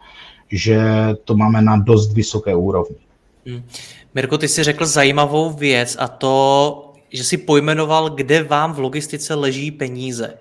[0.51, 0.81] že
[1.25, 2.97] to máme na dost vysoké úrovni.
[3.47, 3.63] Hmm.
[4.15, 9.35] Mirko, ty jsi řekl zajímavou věc a to, že si pojmenoval, kde vám v logistice
[9.35, 10.35] leží peníze.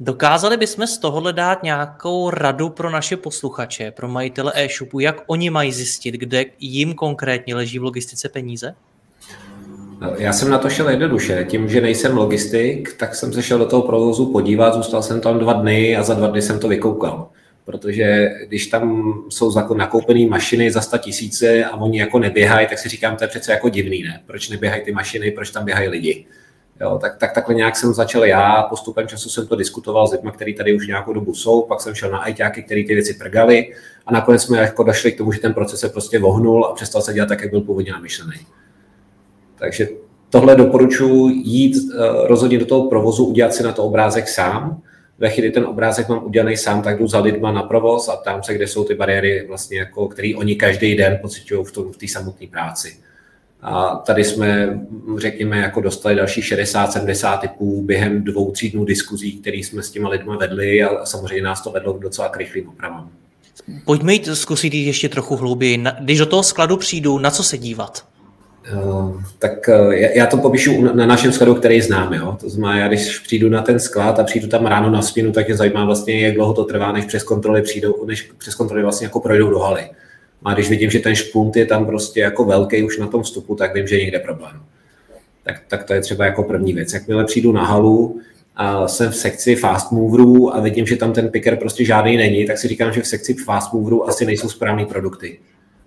[0.00, 5.50] Dokázali bychom z tohohle dát nějakou radu pro naše posluchače, pro majitele e-shopu, jak oni
[5.50, 8.74] mají zjistit, kde jim konkrétně leží v logistice peníze?
[10.00, 11.46] No, já jsem na to šel jednoduše.
[11.48, 15.38] Tím, že nejsem logistik, tak jsem se šel do toho provozu podívat, zůstal jsem tam
[15.38, 17.28] dva dny a za dva dny jsem to vykoukal.
[17.64, 22.88] Protože když tam jsou nakoupené mašiny za 100 tisíce a oni jako neběhají, tak si
[22.88, 24.22] říkám, to je přece jako divný, ne?
[24.26, 26.26] Proč neběhají ty mašiny, proč tam běhají lidi?
[26.80, 30.30] Jo, tak, tak takhle nějak jsem začal já, postupem času jsem to diskutoval s lidmi,
[30.32, 33.74] kteří tady už nějakou dobu jsou, pak jsem šel na ajťáky, který ty věci prgali
[34.06, 37.02] a nakonec jsme jako došli k tomu, že ten proces se prostě vohnul a přestal
[37.02, 38.40] se dělat tak, jak byl původně namyšlený.
[39.58, 39.88] Takže
[40.30, 44.82] tohle doporučuji jít uh, rozhodně do toho provozu, udělat si na to obrázek sám.
[45.18, 48.42] Ve chvíli ten obrázek mám udělaný sám, tak jdu za lidma na provoz a tam
[48.42, 52.08] se, kde jsou ty bariéry, vlastně jako, které oni každý den pocitují v, v té
[52.08, 52.96] samotné práci.
[53.62, 54.80] A tady jsme,
[55.18, 60.08] řekněme, jako dostali další 60-70 typů během dvou, tří dnů diskuzí, které jsme s těma
[60.08, 63.10] lidmi vedli a samozřejmě nás to vedlo k docela k rychlým opravám.
[63.84, 65.84] Pojďme jít zkusit jít ještě trochu hlouběji.
[66.00, 68.04] Když do toho skladu přijdu, na co se dívat?
[68.84, 72.12] Uh, tak uh, já to popíšu na našem skladu, který znám.
[72.12, 72.36] Jo?
[72.40, 75.46] To znamená, já když přijdu na ten sklad a přijdu tam ráno na směnu, tak
[75.46, 79.06] mě zajímá vlastně, jak dlouho to trvá, než přes kontroly přijdou, než přes kontroly vlastně
[79.06, 79.90] jako projdou do haly.
[80.44, 83.54] A když vidím, že ten špunt je tam prostě jako velký už na tom vstupu,
[83.54, 84.62] tak vím, že je někde problém.
[85.42, 86.92] Tak, tak to je třeba jako první věc.
[86.92, 88.20] Jakmile přijdu na halu,
[88.56, 92.46] a jsem v sekci fast moverů a vidím, že tam ten picker prostě žádný není,
[92.46, 95.38] tak si říkám, že v sekci fast moverů asi nejsou správné produkty.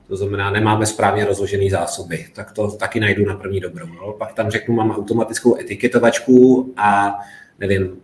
[0.07, 2.25] To znamená, nemáme správně rozložené zásoby.
[2.33, 3.85] Tak to taky najdu na první dobrou.
[3.85, 4.13] No.
[4.13, 7.15] Pak tam řeknu, mám automatickou etiketovačku a
[7.59, 7.97] nevím,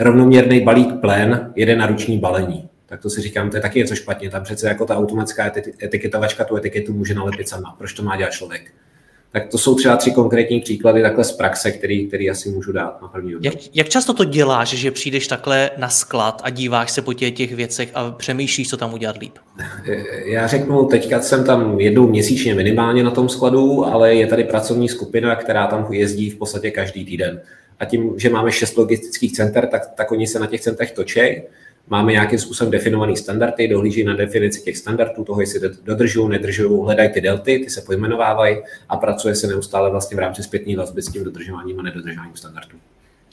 [0.00, 3.94] rovnoměrný balík plen, jede na ruční balení tak to si říkám, to je taky něco
[3.94, 4.30] špatně.
[4.30, 7.74] Tam přece jako ta automatická etiketovačka tu etiketu může nalepit sama.
[7.78, 8.72] Proč to má dělat člověk?
[9.32, 13.02] Tak to jsou třeba tři konkrétní příklady takhle z praxe, který, který asi můžu dát
[13.02, 17.02] na první jak, jak často to děláš, že přijdeš takhle na sklad a díváš se
[17.02, 19.38] po těch, těch věcech a přemýšlíš, co tam udělat líp?
[20.24, 24.88] Já řeknu, teďka jsem tam jednou měsíčně minimálně na tom skladu, ale je tady pracovní
[24.88, 27.40] skupina, která tam jezdí v podstatě každý týden.
[27.80, 31.42] A tím, že máme šest logistických center, tak, tak oni se na těch centrech točí
[31.90, 37.10] máme nějakým způsobem definovaný standardy, dohlíží na definici těch standardů, toho, jestli dodržují, nedržují, hledají
[37.12, 38.56] ty delty, ty se pojmenovávají
[38.88, 42.76] a pracuje se neustále vlastně v rámci zpětní vazby s tím dodržováním a nedodržováním standardů.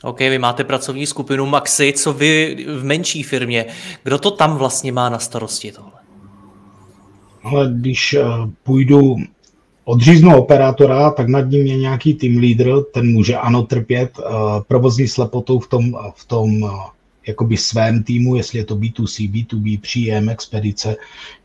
[0.04, 3.66] OK, vy máte pracovní skupinu Maxi, co vy v menší firmě.
[4.04, 5.92] Kdo to tam vlastně má na starosti tohle?
[7.44, 8.24] Ale když eh,
[8.64, 9.16] půjdu
[9.86, 14.26] odříznu operátora, tak nad ním je nějaký team leader, ten může ano trpět uh,
[14.68, 16.72] provozní slepotou v tom, v tom uh,
[17.28, 20.96] jakoby svém týmu, jestli je to B2C, B2B, příjem, expedice,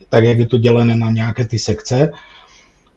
[0.08, 2.12] tak jak je to dělené na nějaké ty sekce.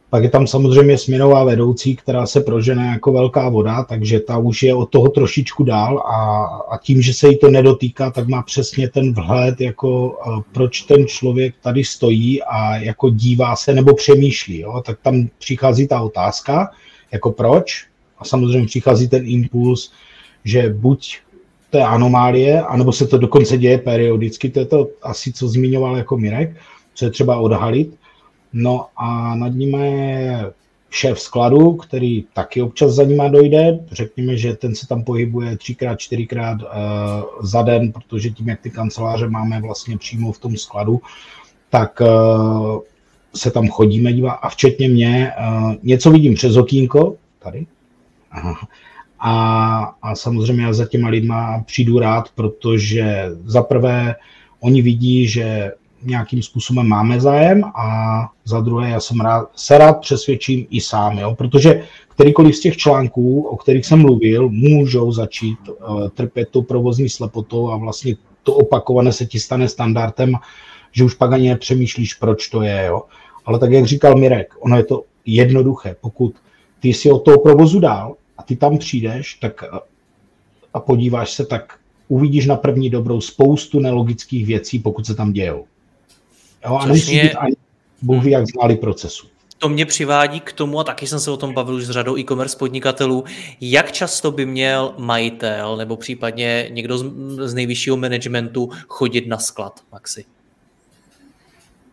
[0.10, 4.64] Pak je tam samozřejmě směnová vedoucí, která se prožene jako velká voda, takže ta už
[4.64, 8.42] je od toho trošičku dál a, a tím, že se jí to nedotýká, tak má
[8.42, 10.18] přesně ten vhled, jako
[10.52, 14.60] proč ten člověk tady stojí a jako dívá se nebo přemýšlí.
[14.60, 14.82] Jo?
[14.86, 16.72] Tak tam přichází ta otázka,
[17.12, 17.86] jako proč,
[18.18, 19.92] a samozřejmě přichází ten impuls,
[20.46, 21.20] že buď
[21.78, 26.18] je anomálie, anebo se to dokonce děje periodicky, to je to asi, co zmiňoval jako
[26.18, 26.56] Mirek,
[26.94, 27.96] co je třeba odhalit.
[28.54, 30.52] No a nad ním je
[30.90, 33.80] šéf skladu, který taky občas za nima dojde.
[33.92, 36.68] Řekněme, že ten se tam pohybuje třikrát, čtyřikrát uh,
[37.42, 41.02] za den, protože tím, jak ty kanceláře máme vlastně přímo v tom skladu,
[41.70, 42.80] tak uh,
[43.36, 45.32] se tam chodíme dívat a včetně mě.
[45.40, 47.66] Uh, něco vidím přes okýnko, tady,
[48.32, 48.68] Aha.
[49.26, 54.16] A, a samozřejmě já za těma lidma přijdu rád, protože za prvé
[54.60, 55.72] oni vidí, že
[56.04, 61.20] nějakým způsobem máme zájem a za druhé já jsem rád, se rád přesvědčím i sám,
[61.20, 61.36] jo?
[61.36, 67.10] protože kterýkoliv z těch článků, o kterých jsem mluvil, můžou začít uh, trpět tou provozní
[67.10, 70.34] slepotou a vlastně to opakované se ti stane standardem,
[70.92, 72.86] že už pak ani nepřemýšlíš, proč to je.
[72.88, 73.02] Jo?
[73.46, 75.96] Ale tak, jak říkal Mirek, ono je to jednoduché.
[76.02, 76.36] Pokud
[76.80, 79.64] ty si od toho provozu dál, a ty tam přijdeš tak
[80.74, 85.66] a podíváš se, tak uvidíš na první dobrou spoustu nelogických věcí, pokud se tam dějou.
[86.66, 87.56] Jo, a nemusí být ani
[88.02, 89.28] Bůh ví, jak znali procesu.
[89.58, 92.18] To mě přivádí k tomu, a taky jsem se o tom bavil už s řadou
[92.18, 93.24] e-commerce podnikatelů,
[93.62, 97.06] jak často by měl majitel nebo případně někdo z,
[97.46, 100.26] z nejvyššího managementu chodit na sklad, Maxi?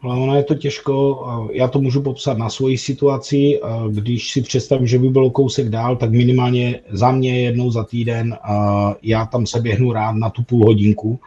[0.03, 3.61] Ale ono je to těžko, já to můžu popsat na svoji situaci,
[3.91, 8.37] když si představím, že by bylo kousek dál, tak minimálně za mě jednou za týden
[9.03, 11.19] já tam se běhnu rád na tu půl hodinku.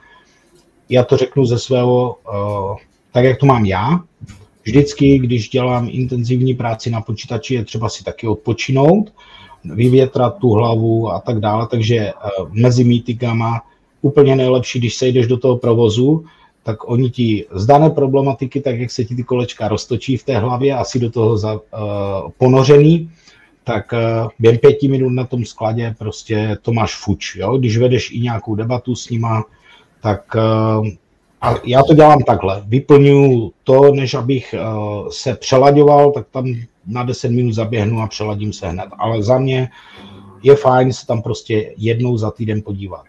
[0.90, 2.18] Já to řeknu ze svého,
[3.12, 4.00] tak jak to mám já,
[4.64, 9.14] vždycky, když dělám intenzivní práci na počítači, je třeba si taky odpočinout,
[9.66, 12.12] vyvětrat tu hlavu a tak dále, takže
[12.52, 13.62] mezi meetingama
[14.02, 16.26] úplně nejlepší, když sejdeš do toho provozu,
[16.64, 20.38] tak oni ti z dané problematiky, tak jak se ti ty kolečka roztočí v té
[20.38, 21.60] hlavě, asi do toho za, uh,
[22.38, 23.12] ponořený,
[23.64, 27.36] tak uh, během pěti minut na tom skladě prostě to máš fuč.
[27.36, 27.58] Jo?
[27.58, 29.44] Když vedeš i nějakou debatu s nima,
[30.02, 30.88] tak uh,
[31.42, 32.64] a já to dělám takhle.
[32.68, 36.56] Vyplňuju to, než abych uh, se přelaďoval, tak tam
[36.88, 38.86] na 10 minut zaběhnu a přeladím se hned.
[38.98, 39.70] Ale za mě
[40.44, 43.06] je fajn se tam prostě jednou za týden podívat.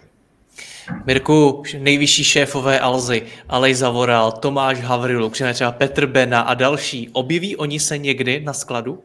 [1.07, 7.81] Mirku, nejvyšší šéfové Alzy, Alej Zavoral, Tomáš Havrilu, třeba Petr Bena a další, objeví oni
[7.81, 8.99] se někdy na skladu?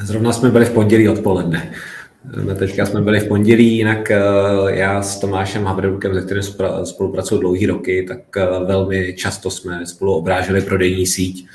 [0.00, 1.72] Zrovna jsme byli v pondělí odpoledne.
[2.58, 4.20] Teďka jsme byli v pondělí, jinak eh,
[4.66, 6.42] já s Tomášem Havrilukem, se kterým
[6.84, 11.46] spolupracuju dlouhý roky, tak eh, velmi často jsme spolu obráželi prodejní síť.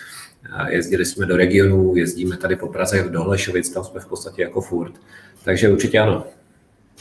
[0.69, 4.61] Jezdili jsme do regionů, jezdíme tady po Praze do Holešovic, tam jsme v podstatě jako
[4.61, 4.93] furt.
[5.43, 6.23] Takže určitě ano.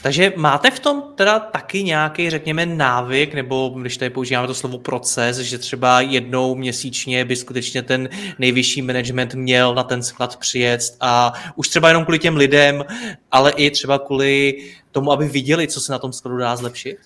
[0.01, 4.77] Takže máte v tom teda taky nějaký, řekněme, návyk, nebo když tady používáme to slovo
[4.77, 10.81] proces, že třeba jednou měsíčně by skutečně ten nejvyšší management měl na ten sklad přijet
[11.01, 12.85] a už třeba jenom kvůli těm lidem,
[13.31, 14.57] ale i třeba kvůli
[14.91, 16.97] tomu, aby viděli, co se na tom skladu dá zlepšit?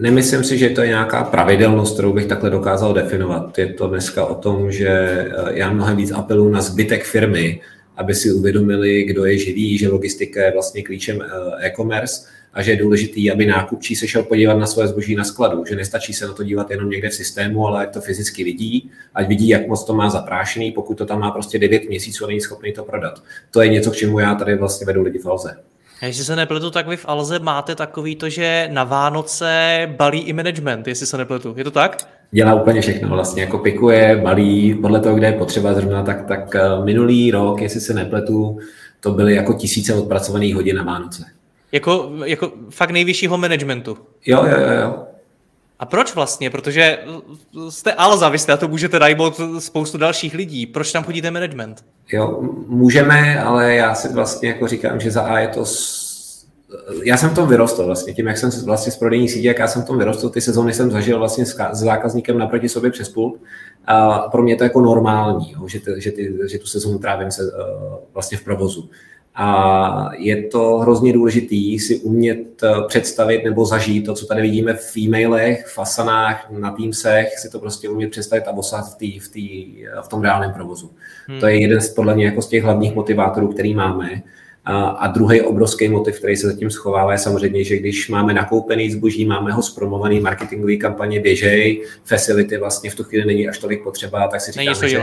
[0.00, 3.58] Nemyslím si, že to je nějaká pravidelnost, kterou bych takhle dokázal definovat.
[3.58, 7.60] Je to dneska o tom, že eh, já mnohem víc apeluji na zbytek firmy,
[8.00, 12.70] aby si uvědomili, kdo je živý, že logistika je vlastně klíčem eh, e-commerce a že
[12.70, 16.26] je důležitý, aby nákupčí se šel podívat na svoje zboží na skladu, že nestačí se
[16.26, 19.66] na to dívat jenom někde v systému, ale ať to fyzicky vidí, ať vidí, jak
[19.66, 22.84] moc to má zaprášený, pokud to tam má prostě 9 měsíců a není schopný to
[22.84, 23.22] prodat.
[23.50, 25.56] To je něco, k čemu já tady vlastně vedu lidi v Alze.
[26.02, 30.32] Jestli se nepletu, tak vy v Alze máte takový to, že na Vánoce balí i
[30.32, 31.54] management, jestli se nepletu.
[31.56, 32.08] Je to tak?
[32.30, 36.54] Dělá úplně všechno, vlastně jako pikuje, balí, podle toho, kde je potřeba zrovna, tak, tak
[36.54, 38.58] eh, minulý rok, jestli se nepletu,
[39.00, 41.24] to byly jako tisíce odpracovaných hodin na Vánoce.
[41.72, 43.98] Jako, jako fakt nejvyššího managementu?
[44.26, 45.04] Jo, jo, jo, jo.
[45.78, 46.50] A proč vlastně?
[46.50, 46.98] Protože
[47.68, 50.66] jste Alza, vy jste a to můžete najmout spoustu dalších lidí.
[50.66, 51.84] Proč tam chodíte management?
[52.12, 55.64] Jo, můžeme, ale já si vlastně jako říkám, že za A je to
[57.04, 59.68] já jsem v tom vyrostl vlastně, tím, jak jsem vlastně z prodejní sítě, jak já
[59.68, 63.40] jsem v tom vyrostl, ty sezóny jsem zažil vlastně s zákazníkem naproti sobě přes pult
[63.86, 66.98] a pro mě je to jako normální, jo, že, ty, že, ty, že tu sezónu
[66.98, 67.50] trávím se uh,
[68.14, 68.90] vlastně v provozu.
[69.34, 74.74] A je to hrozně důležitý si umět eh, představit nebo zažít to, co tady vidíme
[74.74, 79.18] v e-mailech, v fasanách, na Teamsech, si to prostě umět představit a osát v, tý,
[79.18, 80.90] v, tý, v tom reálném provozu.
[81.26, 81.40] Hmm.
[81.40, 84.22] To je jeden z, podle mě jako z těch hlavních motivátorů, který máme.
[84.70, 88.90] A, a druhý obrovský motiv, který se zatím schovává, je samozřejmě, že když máme nakoupený
[88.90, 93.82] zboží, máme ho zpromovaný, marketingové kampaně běžej, facility vlastně v tu chvíli není až tolik
[93.82, 95.00] potřeba, tak si říkáme, že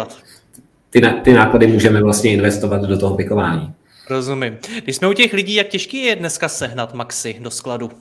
[0.90, 3.74] ty, ty náklady můžeme vlastně investovat do toho pikování.
[4.10, 4.58] Rozumím.
[4.84, 7.92] Když jsme u těch lidí, jak těžký je dneska sehnat maxi do skladu?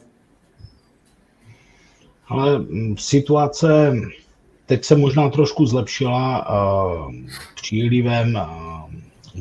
[2.28, 3.96] Ale mm, situace
[4.66, 7.14] teď se možná trošku zlepšila uh,
[7.54, 8.90] přílivem, uh,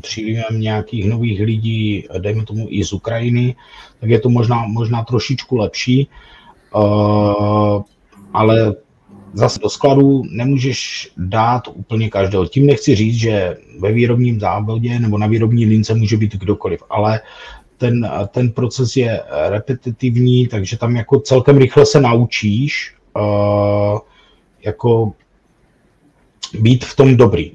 [0.01, 3.55] přílivem nějakých nových lidí, dejme tomu i z Ukrajiny,
[3.99, 6.07] tak je to možná, možná trošičku lepší.
[6.75, 7.81] Uh,
[8.33, 8.75] ale
[9.33, 12.45] zase do skladu nemůžeš dát úplně každého.
[12.45, 17.21] Tím nechci říct, že ve výrobním závodě nebo na výrobní lince může být kdokoliv, ale
[17.77, 23.99] ten, ten proces je repetitivní, takže tam jako celkem rychle se naučíš uh,
[24.65, 25.11] jako
[26.59, 27.51] být v tom dobrý.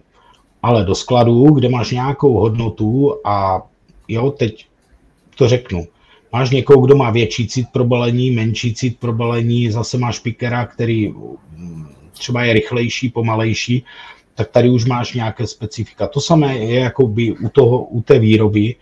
[0.62, 3.62] Ale do skladu, kde máš nějakou hodnotu a
[4.08, 4.66] jo, teď
[5.34, 5.86] to řeknu,
[6.32, 10.66] máš někoho, kdo má větší cit pro balení, menší cit pro balení, zase máš pikera,
[10.66, 11.14] který
[12.12, 13.84] třeba je rychlejší, pomalejší,
[14.34, 16.06] tak tady už máš nějaké specifika.
[16.06, 18.74] To samé je jako by u, toho, u té výroby,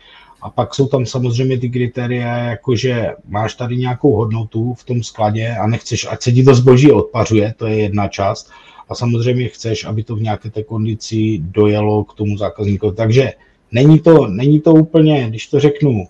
[0.42, 5.02] a pak jsou tam samozřejmě ty kritéria, jako že máš tady nějakou hodnotu v tom
[5.02, 8.50] skladě a nechceš, ať se ti to zboží odpařuje, to je jedna část.
[8.88, 12.96] A samozřejmě chceš, aby to v nějaké té kondici dojelo k tomu zákazníkovi.
[12.96, 13.32] Takže
[13.72, 16.08] není to, není to úplně, když to řeknu,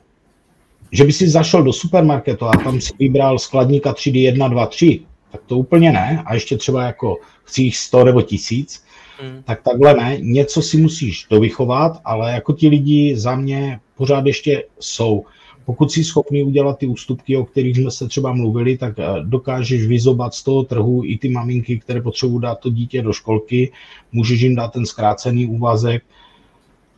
[0.93, 5.01] že by si zašel do supermarketu a tam si vybral skladníka 3D 1, 2, 3,
[5.33, 6.23] tak to úplně ne.
[6.27, 8.83] A ještě třeba jako chci jich 100 nebo 1000,
[9.21, 9.43] hmm.
[9.45, 10.17] tak takhle ne.
[10.21, 15.25] Něco si musíš dovychovat, ale jako ti lidi za mě pořád ještě jsou.
[15.69, 19.87] Pokud jsi schopný udělat ty ústupky, o kterých jsme se třeba mluvili, tak eh, dokážeš
[19.87, 23.73] vyzobat z toho trhu i ty maminky, které potřebují dát to dítě do školky,
[24.13, 26.03] můžeš jim dát ten zkrácený úvazek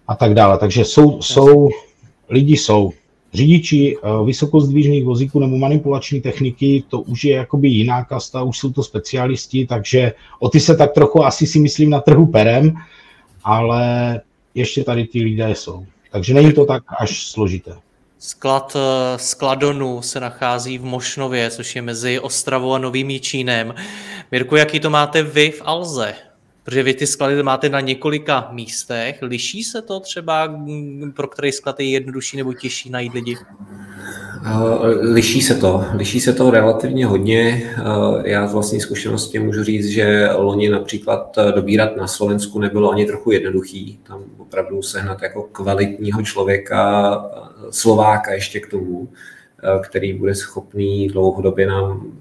[0.09, 0.59] a tak dále.
[0.59, 1.69] Takže jsou, jsou
[2.29, 2.93] lidi jsou.
[3.35, 8.73] Řidiči eh, vysokozdvížných vozíků nebo manipulační techniky, to už je jakoby jiná kasta, už jsou
[8.73, 12.75] to specialisti, takže o ty se tak trochu asi si myslím na trhu perem,
[13.45, 14.21] ale
[14.55, 15.87] ještě tady ty lidé jsou.
[16.13, 17.90] Takže není to tak až složité.
[18.23, 23.75] Sklad eh, Skladonu se nachází v Mošnově, což je mezi Ostravou a Novým Jičínem.
[24.31, 26.15] Mirku, jaký to máte vy v Alze?
[26.63, 29.19] Protože vy ty sklady máte na několika místech.
[29.23, 30.55] Liší se to třeba,
[31.17, 33.37] pro který sklad je jednodušší nebo těžší najít lidi?
[35.01, 35.85] Liší se to.
[35.95, 37.71] Liší se to relativně hodně.
[38.25, 43.31] Já z vlastní zkušenosti můžu říct, že loni například dobírat na Slovensku nebylo ani trochu
[43.31, 43.99] jednoduchý.
[44.03, 47.25] Tam opravdu sehnat jako kvalitního člověka,
[47.71, 49.09] Slováka ještě k tomu,
[49.83, 52.13] který bude schopný dlouhodobě nám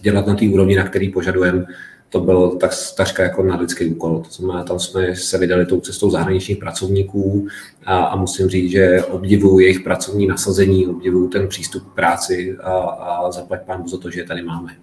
[0.00, 1.64] dělat na té úrovni, na který požadujeme,
[2.08, 4.22] to bylo tak, takřka jako na lidský úkol.
[4.26, 7.46] To znamená, tam jsme se vydali tou cestou zahraničních pracovníků
[7.84, 12.72] a, a musím říct, že obdivuju jejich pracovní nasazení, obdivuju ten přístup k práci a,
[12.72, 14.76] a zaplať pán za to, že je tady máme.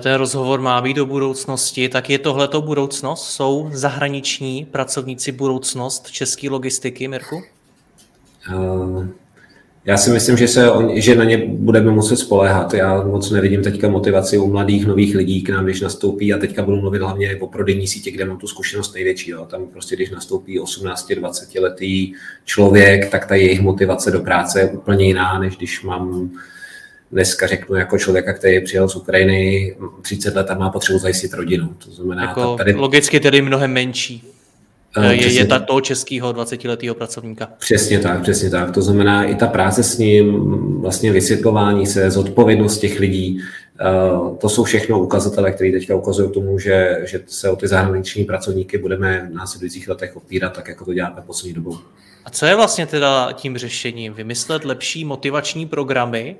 [0.00, 3.28] Ten rozhovor má být do budoucnosti, tak je tohleto budoucnost?
[3.28, 7.42] Jsou zahraniční pracovníci budoucnost české logistiky, Mirku?
[8.54, 9.06] Uh,
[9.86, 12.74] já si myslím, že, se, že na ně budeme muset spoléhat.
[12.74, 16.62] Já moc nevidím teďka motivaci u mladých nových lidí k nám, když nastoupí a teďka
[16.62, 19.30] budu mluvit hlavně o prodejní sítě, kde mám tu zkušenost největší.
[19.30, 19.46] Jo.
[19.50, 22.12] Tam prostě, když nastoupí 18-20 letý
[22.44, 26.30] člověk, tak ta jejich motivace do práce je úplně jiná, než když mám
[27.12, 31.68] dneska řeknu jako člověka, který přijel z Ukrajiny 30 let a má potřebu zajistit rodinu.
[31.84, 32.74] To znamená, jako tady...
[32.74, 34.22] logicky tedy mnohem menší.
[34.96, 37.48] Eh, je, je ta, toho českého 20-letého pracovníka.
[37.58, 38.70] Přesně tak, přesně tak.
[38.70, 40.46] To znamená i ta práce s ním,
[40.80, 43.40] vlastně vysvětlování se, zodpovědnost těch lidí,
[43.80, 43.84] eh,
[44.38, 48.78] to jsou všechno ukazatele, které teďka ukazují tomu, že, že se o ty zahraniční pracovníky
[48.78, 51.78] budeme v následujících letech opírat, tak jako to děláme poslední dobou.
[52.24, 54.12] A co je vlastně teda tím řešením?
[54.12, 56.36] Vymyslet lepší motivační programy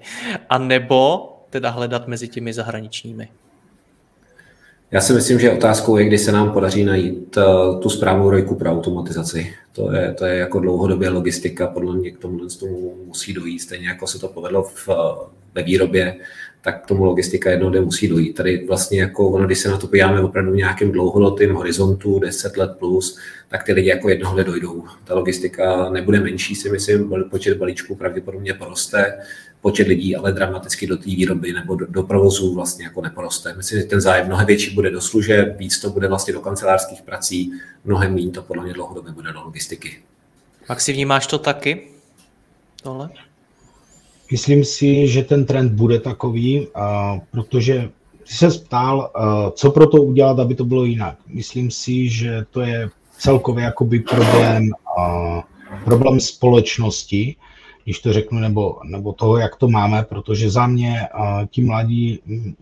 [0.49, 3.29] a nebo teda hledat mezi těmi zahraničními?
[4.91, 8.55] Já si myslím, že otázkou je, kdy se nám podaří najít uh, tu správnou rojku
[8.55, 9.55] pro automatizaci.
[9.72, 12.39] To je, to je jako dlouhodobě logistika, podle mě k tomu,
[13.07, 13.59] musí dojít.
[13.59, 14.89] Stejně jako se to povedlo v,
[15.55, 16.16] ve výrobě,
[16.63, 18.33] tak k tomu logistika jednou den musí dojít.
[18.33, 22.57] Tady vlastně jako ono, když se na to podíváme opravdu v nějakém dlouholetém horizontu, 10
[22.57, 24.85] let plus, tak ty lidi jako jednoho dojdou.
[25.05, 29.19] Ta logistika nebude menší, si myslím, počet balíčků pravděpodobně poroste,
[29.61, 33.55] počet lidí ale dramaticky do té výroby nebo do, do provozu vlastně jako neporoste.
[33.57, 37.03] Myslím, že ten zájem mnohem větší bude do služeb, víc to bude vlastně do kancelářských
[37.03, 37.53] prací,
[37.85, 39.99] mnohem méně to podle mě dlouhodobě bude do logistiky.
[40.69, 41.89] Maxi, vnímáš to taky?
[42.83, 43.11] Tohle?
[44.31, 46.66] Myslím si, že ten trend bude takový,
[47.31, 47.91] protože
[48.24, 49.11] se ptal,
[49.53, 51.18] co pro to udělat, aby to bylo jinak.
[51.29, 54.70] Myslím si, že to je celkově jakoby problém,
[55.85, 57.37] problém společnosti,
[57.85, 61.01] když to řeknu, nebo, nebo toho, jak to máme, protože za mě
[61.51, 62.18] tím mladí,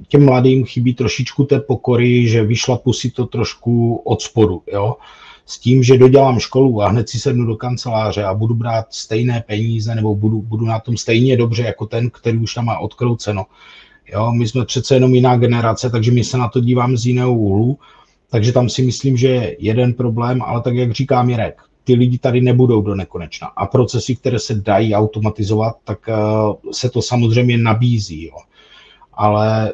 [0.08, 4.96] těm mladým chybí trošičku té pokory, že vyšlapu si to trošku od spodu, jo.
[5.47, 9.45] S tím, že dodělám školu a hned si sednu do kanceláře a budu brát stejné
[9.47, 13.47] peníze nebo budu, budu na tom stejně dobře jako ten, který už tam má odkrouceno.
[14.12, 17.34] Jo, my jsme přece jenom jiná generace, takže my se na to dívám z jiného
[17.34, 17.78] úhlu,
[18.30, 22.18] takže tam si myslím, že je jeden problém, ale tak, jak říká Mirek, ty lidi
[22.18, 23.47] tady nebudou do nekonečna.
[23.47, 26.14] A procesy, které se dají automatizovat, tak eh,
[26.72, 28.24] se to samozřejmě nabízí.
[28.24, 28.36] Jo.
[29.12, 29.72] Ale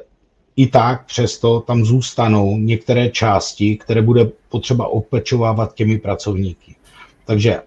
[0.61, 6.75] i tak přesto tam zůstanou některé části, které bude potřeba opečovávat těmi pracovníky.
[7.25, 7.63] Takže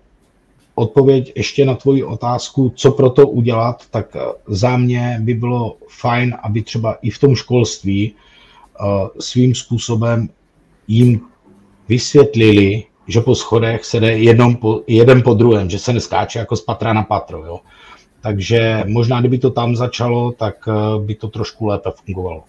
[0.75, 5.77] odpověď ještě na tvoji otázku, co pro to udělat, tak eh, za mě by bylo
[5.89, 8.85] fajn, aby třeba i v tom školství eh,
[9.19, 10.29] svým způsobem
[10.87, 11.21] jim
[11.89, 16.55] vysvětlili, že po schodech se jde jednom po, jeden po druhém, že se neskáče jako
[16.55, 17.45] z patra na patro.
[17.45, 17.59] Jo.
[18.21, 20.73] Takže možná, kdyby to tam začalo, tak eh,
[21.05, 22.43] by to trošku lépe fungovalo.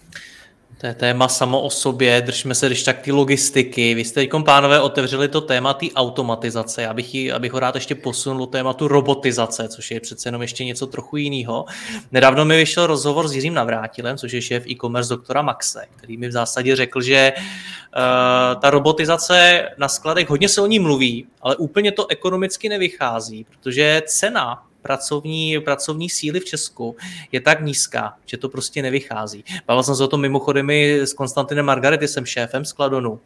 [0.77, 3.93] To je téma samo o sobě, držme se když tak ty logistiky.
[3.93, 6.81] Vy jste teď, pánové, otevřeli to téma té automatizace.
[6.81, 10.41] Já bych, ji, abych ho rád ještě posunul do tématu robotizace, což je přece jenom
[10.41, 11.65] ještě něco trochu jiného.
[12.11, 16.27] Nedávno mi vyšel rozhovor s Jiřím Navrátilem, což je šéf e-commerce doktora Maxe, který mi
[16.27, 21.55] v zásadě řekl, že uh, ta robotizace na skladech, hodně se o ní mluví, ale
[21.55, 26.95] úplně to ekonomicky nevychází, protože cena pracovní, pracovní síly v Česku
[27.31, 29.43] je tak nízká, že to prostě nevychází.
[29.67, 33.19] Bavil jsem se o tom mimochodem i s Konstantinem Margarity, jsem šéfem Skladonu.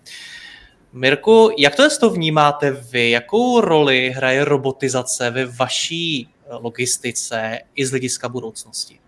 [0.93, 3.09] Mirku, jak to, to vnímáte vy?
[3.09, 8.99] Jakou roli hraje robotizace ve vaší logistice i z hlediska budoucnosti?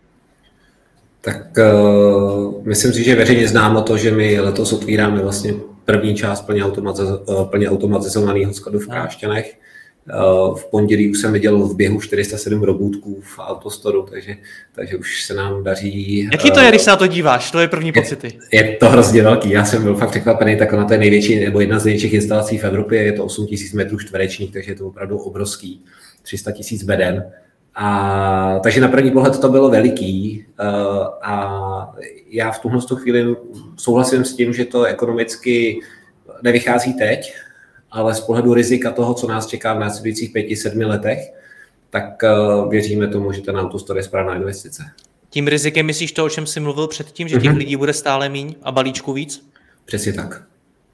[1.21, 5.53] Tak uh, myslím si, že veřejně známo to, že my letos otvíráme vlastně
[5.85, 9.57] první část plně, automatiz- plně automatizovaného skladu v Krášťanech.
[10.09, 10.13] Eh,
[10.55, 14.35] v pondělí už jsem viděl v běhu 407 robůtků v autostoru, takže,
[14.75, 16.29] takže už se nám daří.
[16.31, 17.51] Jaký to je, když se na to díváš?
[17.51, 18.27] To je první pocity.
[18.51, 19.49] Je, je to hrozně velký.
[19.49, 22.57] Já jsem byl fakt překvapený, tak ona to je největší, nebo jedna z největších instalací
[22.57, 25.83] v Evropě, je to 8000 metrů čtverečních, takže je to opravdu obrovský.
[26.21, 27.31] 300 tisíc beden.
[27.75, 30.67] A, takže na první pohled to bylo veliký uh,
[31.21, 31.95] a
[32.29, 33.35] já v tuhle chvíli
[33.77, 35.79] souhlasím s tím, že to ekonomicky
[36.43, 37.33] nevychází teď,
[37.91, 41.19] ale z pohledu rizika toho, co nás čeká v následujících pěti, sedmi letech,
[41.89, 42.23] tak
[42.69, 44.83] věříme tomu, že ten autostore je správná investice.
[45.29, 47.57] Tím rizikem myslíš to, o čem jsi mluvil předtím, že těch mm-hmm.
[47.57, 49.47] lidí bude stále míň a balíčku víc?
[49.85, 50.43] Přesně tak.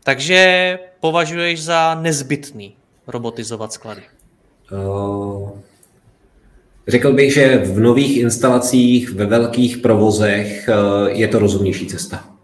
[0.04, 2.76] Takže považuješ za nezbytný
[3.08, 4.02] robotizovat sklady?
[4.72, 5.50] Uh,
[6.88, 12.37] řekl bych, že v nových instalacích, ve velkých provozech uh, je to rozumnější cesta.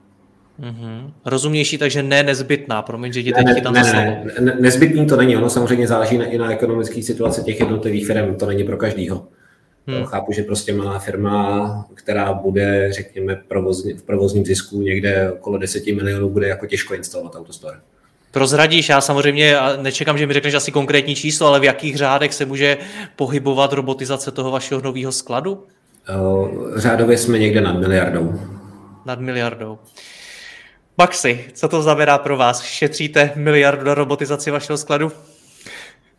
[0.60, 1.12] Mm-hmm.
[1.26, 3.84] Rozumnější, takže ne nezbytná, promiň, že ti teď ne, chytám ne.
[3.84, 8.08] Ne, ne, nezbytný to není, ono samozřejmě záleží na, i na ekonomické situaci těch jednotlivých
[8.08, 9.28] firm, to není pro každýho.
[9.88, 10.06] Hmm.
[10.06, 15.86] Chápu, že prostě malá firma, která bude, řekněme, provozní, v provozním zisku někde okolo 10
[15.86, 17.78] milionů, bude jako těžko instalovat autostore.
[18.32, 22.46] Prozradíš, já samozřejmě nečekám, že mi řekneš asi konkrétní číslo, ale v jakých řádech se
[22.46, 22.78] může
[23.16, 25.64] pohybovat robotizace toho vašeho nového skladu?
[26.76, 28.40] Řádově jsme někde nad miliardou.
[29.06, 29.78] Nad miliardou.
[30.98, 32.64] Maxi, co to znamená pro vás?
[32.64, 35.12] Šetříte miliardu na robotizaci vašeho skladu?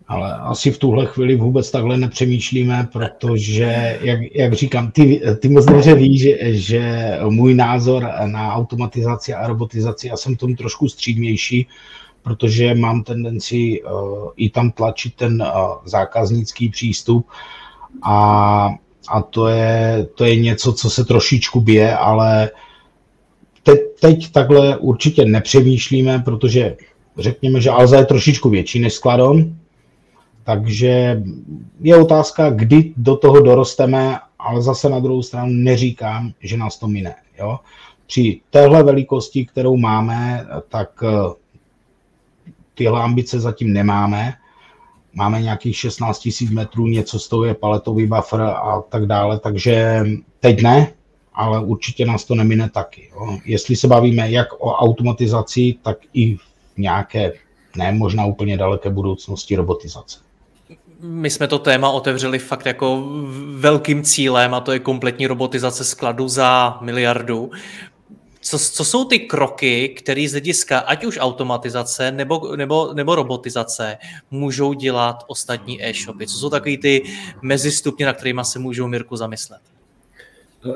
[0.09, 5.65] Ale asi v tuhle chvíli vůbec takhle nepřemýšlíme, protože, jak, jak říkám, ty, ty moc
[5.65, 11.67] dobře ví, že, že můj názor na automatizaci a robotizaci, já jsem tomu trošku střídnější,
[12.23, 15.49] protože mám tendenci uh, i tam tlačit ten uh,
[15.85, 17.27] zákaznický přístup
[18.03, 18.69] a,
[19.09, 22.51] a to, je, to je něco, co se trošičku bije, ale
[23.65, 26.77] teď, teď takhle určitě nepřemýšlíme, protože
[27.19, 29.57] řekněme, že Alza je trošičku větší než Skladon,
[30.45, 31.23] takže
[31.81, 36.89] je otázka, kdy do toho dorosteme, ale zase na druhou stranu neříkám, že nás to
[36.89, 37.15] mine.
[37.39, 37.59] Jo?
[38.07, 41.35] Při téhle velikosti, kterou máme, tak eh,
[42.75, 44.35] tyhle ambice zatím nemáme.
[45.15, 50.05] Máme nějakých 16 000 metrů, něco z toho je paletový buffer a tak dále, takže
[50.41, 50.93] teď ne,
[51.35, 53.11] ale určitě nás to nemine taky.
[53.13, 53.39] Jo.
[53.45, 56.41] Jestli se bavíme jak o automatizaci, tak i v
[56.77, 57.33] nějaké,
[57.77, 60.25] ne možná úplně daleké budoucnosti robotizace
[61.05, 63.05] my jsme to téma otevřeli fakt jako
[63.57, 67.51] velkým cílem a to je kompletní robotizace skladu za miliardu.
[68.41, 73.99] Co, co jsou ty kroky, které z hlediska ať už automatizace nebo, nebo, nebo robotizace
[74.31, 76.27] můžou dělat ostatní e-shopy?
[76.27, 77.03] Co jsou takové ty
[77.43, 79.61] mezistupně, na kterými se můžou Mirku zamyslet?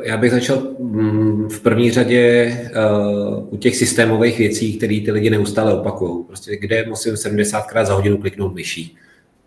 [0.03, 5.30] Já bych začal mm, v první řadě uh, u těch systémových věcí, které ty lidi
[5.30, 6.24] neustále opakují.
[6.24, 8.97] Prostě kde musím 70krát za hodinu kliknout myší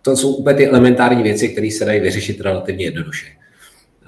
[0.02, 3.28] to jsou úplně ty elementární věci, které se dají vyřešit relativně jednoduše.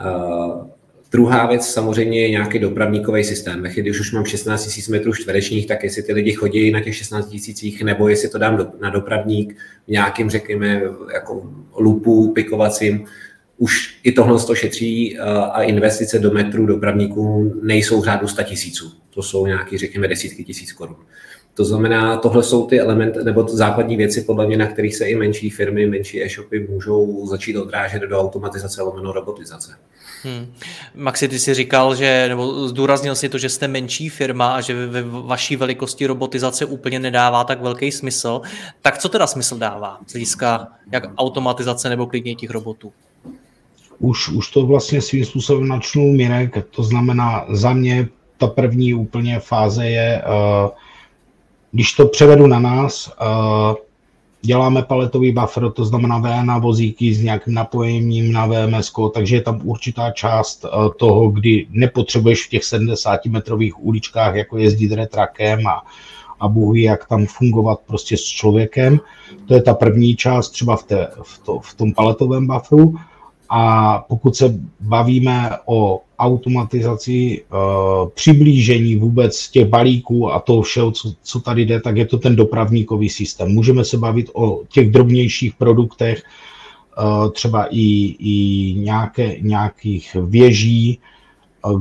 [0.06, 0.68] Uh,
[1.12, 3.64] druhá věc samozřejmě je nějaký dopravníkový systém.
[3.64, 7.30] Když už mám 16 000 metrů čtverečních, tak jestli ty lidi chodí na těch 16
[7.30, 9.56] tisících, nebo jestli to dám do, na dopravník
[9.88, 10.82] v nějakým, řekněme,
[11.14, 13.06] jako lupu pikovacím,
[13.64, 15.20] už i tohle to šetří
[15.52, 18.92] a investice do metrů dopravníků nejsou v řádu 100 tisíců.
[19.10, 20.96] To jsou nějaké, řekněme, desítky tisíc korun.
[21.54, 25.16] To znamená, tohle jsou ty elementy nebo základní věci, podle mě, na kterých se i
[25.16, 29.72] menší firmy, menší e-shopy můžou začít odrážet do automatizace lomeno robotizace.
[30.24, 30.54] Hmm.
[30.96, 34.88] Maxi, ty jsi říkal, že, nebo zdůraznil si to, že jste menší firma a že
[34.88, 38.42] ve vaší velikosti robotizace úplně nedává tak velký smysl.
[38.82, 42.94] Tak co teda smysl dává z hlediska jak automatizace nebo klidně těch robotů?
[44.04, 49.40] Už, už to vlastně svým způsobem načnul Mirek, to znamená za mě ta první úplně
[49.40, 50.70] fáze je uh,
[51.72, 53.76] když to převedu na nás, uh,
[54.42, 59.62] děláme paletový buffer, to znamená VNA vozíky s nějakým napojením na VMS, takže je tam
[59.64, 65.84] určitá část uh, toho, kdy nepotřebuješ v těch 70 metrových uličkách jako jezdit retrakem a,
[66.40, 69.00] a Bůh ví, jak tam fungovat prostě s člověkem.
[69.48, 72.96] To je ta první část třeba v, té, v, to, v tom paletovém bufferu.
[73.56, 81.14] A pokud se bavíme o automatizaci, uh, přiblížení vůbec těch balíků a toho všeho, co,
[81.24, 83.52] co tady jde, tak je to ten dopravníkový systém.
[83.52, 86.24] Můžeme se bavit o těch drobnějších produktech,
[86.98, 91.00] uh, třeba i, i nějaké, nějakých věží,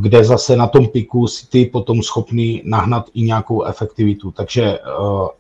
[0.00, 4.30] kde zase na tom piku si ty potom schopný nahnat i nějakou efektivitu.
[4.30, 4.78] Takže eh,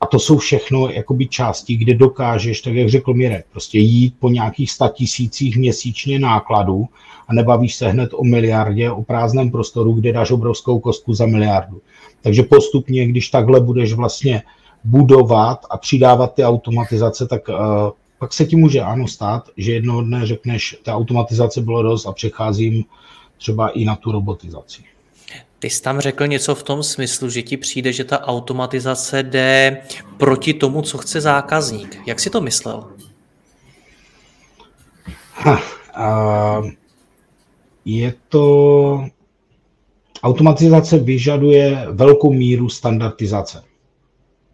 [0.00, 4.28] a to jsou všechno jakoby části, kde dokážeš, tak jak řekl Mirek, prostě jít po
[4.28, 6.86] nějakých sta tisících měsíčně nákladů
[7.28, 11.80] a nebavíš se hned o miliardě, o prázdném prostoru, kde dáš obrovskou kostku za miliardu.
[12.22, 14.42] Takže postupně, když takhle budeš vlastně
[14.84, 17.56] budovat a přidávat ty automatizace, tak uh,
[18.18, 22.12] pak se ti může ano stát, že jednoho dne řekneš, ta automatizace bylo dost a
[22.12, 22.84] přecházím
[23.42, 24.82] třeba i na tu robotizaci.
[25.58, 29.82] Ty jsi tam řekl něco v tom smyslu, že ti přijde, že ta automatizace jde
[30.16, 31.98] proti tomu, co chce zákazník.
[32.06, 32.84] Jak si to myslel?
[35.34, 35.60] Ha,
[35.98, 36.70] uh,
[37.84, 39.06] je to...
[40.22, 43.62] Automatizace vyžaduje velkou míru standardizace.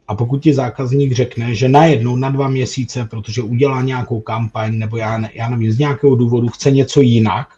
[0.09, 4.97] a pokud ti zákazník řekne, že najednou na dva měsíce, protože udělá nějakou kampaň, nebo
[4.97, 7.58] já, ne, já nevím, z nějakého důvodu chce něco jinak,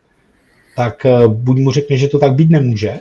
[0.76, 3.00] tak eh, buď mu řekne, že to tak být nemůže,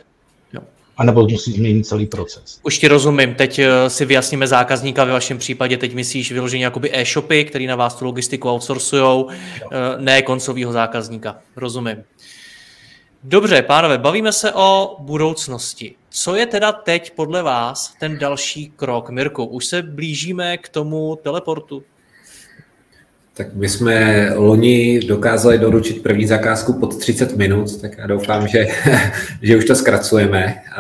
[1.00, 2.60] anebo musí změnit celý proces.
[2.64, 6.90] Už ti rozumím, teď eh, si vyjasníme zákazníka, ve vašem případě teď myslíš vyloženě jakoby
[6.94, 9.68] e-shopy, který na vás tu logistiku outsourcujou, eh,
[9.98, 11.38] ne koncového zákazníka.
[11.56, 12.04] Rozumím.
[13.24, 15.96] Dobře, pánové, bavíme se o budoucnosti.
[16.10, 19.10] Co je teda teď podle vás ten další krok?
[19.10, 21.84] Mirku, už se blížíme k tomu teleportu?
[23.40, 28.68] Tak my jsme loni dokázali doručit první zakázku pod 30 minut, tak já doufám, že,
[29.42, 30.74] že už to zkracujeme, eh,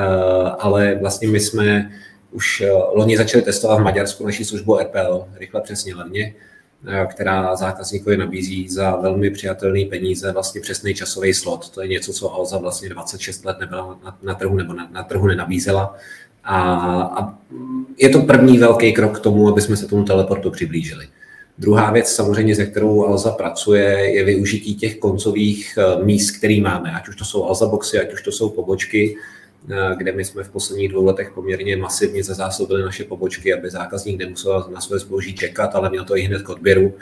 [0.59, 1.91] ale vlastně my jsme
[2.31, 6.33] už eh, loni začali testovat v Maďarsku naší službu RPL, rychle přesně levně,
[6.87, 11.69] eh, která zákazníkovi nabízí za velmi přijatelné peníze vlastně přesný časový slot.
[11.69, 15.03] To je něco, co Alza vlastně 26 let nebyla na, na trhu nebo na, na
[15.03, 15.95] trhu nenabízela.
[16.43, 16.61] A,
[17.01, 17.37] a
[17.97, 21.07] je to první velký krok k tomu, aby jsme se tomu teleportu přiblížili.
[21.59, 26.91] Druhá věc samozřejmě, se kterou Alza pracuje, je využití těch koncových eh, míst, který máme,
[26.91, 29.17] ať už to jsou Alza boxy, ať už to jsou pobočky,
[29.69, 34.19] eh, kde my jsme v posledních dvou letech poměrně masivně zazásobili naše pobočky, aby zákazník
[34.19, 36.93] nemusel na své zboží čekat, ale měl to i hned k odběru.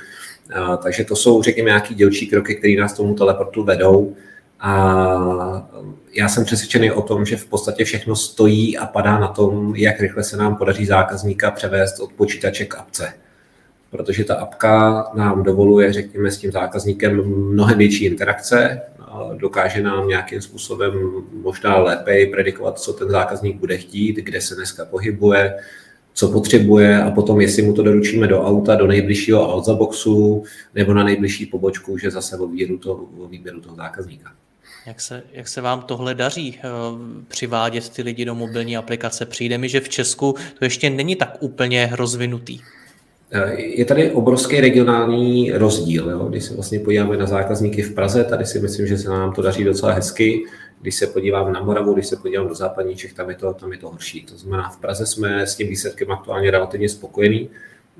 [0.51, 4.15] Eh, takže to jsou, řekněme, nějaké dělčí kroky, které nás tomu teleportu vedou.
[4.59, 5.69] A
[6.13, 9.99] já jsem přesvědčený o tom, že v podstatě všechno stojí a padá na tom, jak
[9.99, 13.13] rychle se nám podaří zákazníka převést od počítače k apce
[13.89, 18.81] protože ta apka nám dovoluje, řekněme, s tím zákazníkem mnohem větší interakce,
[19.37, 20.93] dokáže nám nějakým způsobem
[21.31, 25.55] možná lépe predikovat, co ten zákazník bude chtít, kde se dneska pohybuje,
[26.13, 30.43] co potřebuje a potom, jestli mu to doručíme do auta, do nejbližšího Alza boxu
[30.75, 34.31] nebo na nejbližší pobočku, že zase o výběru, to, o výběru toho zákazníka.
[34.85, 36.69] Jak se, jak se vám tohle daří eh,
[37.27, 39.25] přivádět ty lidi do mobilní aplikace?
[39.25, 42.59] Přijde mi, že v Česku to ještě není tak úplně rozvinutý.
[43.55, 46.09] Je tady obrovský regionální rozdíl.
[46.09, 46.25] Jo?
[46.29, 49.41] Když se vlastně podíváme na zákazníky v Praze, tady si myslím, že se nám to
[49.41, 50.43] daří docela hezky.
[50.81, 53.71] Když se podívám na Moravu, když se podívám do západní Čech, tam je to, tam
[53.71, 54.21] je to horší.
[54.21, 57.49] To znamená, v Praze jsme s tím výsledkem aktuálně relativně spokojení.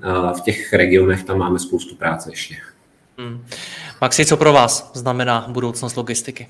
[0.02, 2.56] A v těch regionech tam máme spoustu práce ještě.
[3.18, 3.44] Hmm.
[4.00, 6.48] Maxi, co pro vás znamená budoucnost logistiky?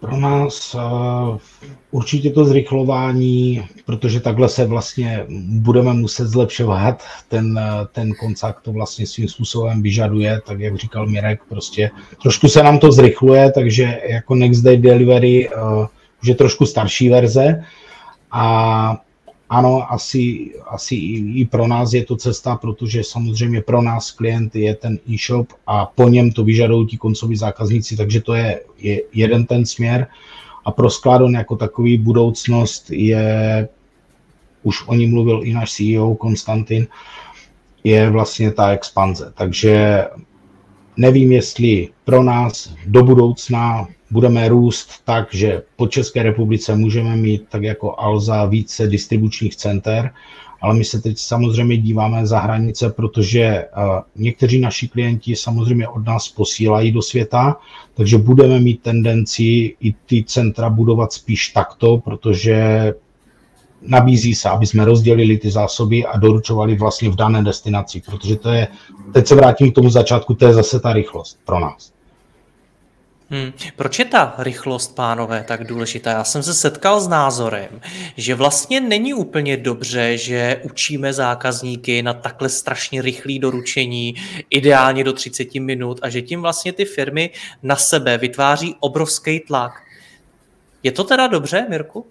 [0.00, 0.80] Pro nás uh,
[1.90, 7.60] určitě to zrychlování, protože takhle se vlastně budeme muset zlepšovat, ten,
[7.92, 11.90] ten koncakt to vlastně svým způsobem vyžaduje, tak jak říkal Mirek, prostě
[12.22, 15.86] trošku se nám to zrychluje, takže jako Next Day Delivery uh,
[16.22, 17.64] už je trošku starší verze.
[18.30, 19.00] A
[19.48, 24.56] ano, asi, asi i, i pro nás je to cesta, protože samozřejmě pro nás klient
[24.56, 29.02] je ten e-shop a po něm to vyžadují ti koncoví zákazníci, takže to je, je
[29.12, 30.06] jeden ten směr.
[30.64, 33.68] A pro Skladon jako takový budoucnost je,
[34.62, 36.86] už o ní mluvil i náš CEO Konstantin,
[37.84, 39.32] je vlastně ta expanze.
[39.34, 40.04] Takže
[40.96, 47.42] nevím, jestli pro nás do budoucna budeme růst tak, že po České republice můžeme mít
[47.48, 50.10] tak jako Alza více distribučních center,
[50.60, 53.64] ale my se teď samozřejmě díváme za hranice, protože
[54.16, 57.56] někteří naši klienti samozřejmě od nás posílají do světa,
[57.94, 62.92] takže budeme mít tendenci i ty centra budovat spíš takto, protože
[63.82, 68.50] nabízí se, aby jsme rozdělili ty zásoby a doručovali vlastně v dané destinaci, protože to
[68.50, 68.68] je,
[69.12, 71.97] teď se vrátím k tomu začátku, to je zase ta rychlost pro nás.
[73.30, 73.52] Hmm.
[73.76, 76.10] Proč je ta rychlost, pánové, tak důležitá?
[76.10, 77.80] Já jsem se setkal s názorem,
[78.16, 84.14] že vlastně není úplně dobře, že učíme zákazníky na takhle strašně rychlé doručení,
[84.50, 87.30] ideálně do 30 minut a že tím vlastně ty firmy
[87.62, 89.72] na sebe vytváří obrovský tlak.
[90.82, 92.06] Je to teda dobře, Mirku?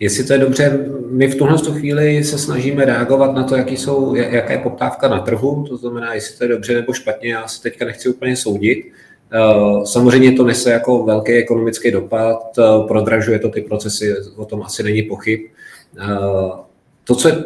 [0.00, 0.78] Jestli to je dobře,
[1.10, 5.20] my v tuhle chvíli se snažíme reagovat na to, jaký jsou, jaká je poptávka na
[5.20, 8.92] trhu, to znamená, jestli to je dobře nebo špatně, já se teďka nechci úplně soudit,
[9.84, 14.82] samozřejmě to nese jako velký ekonomický dopad, eh, prodražuje to ty procesy, o tom asi
[14.82, 15.40] není pochyb.
[15.98, 16.06] Eh,
[17.04, 17.44] to, co je,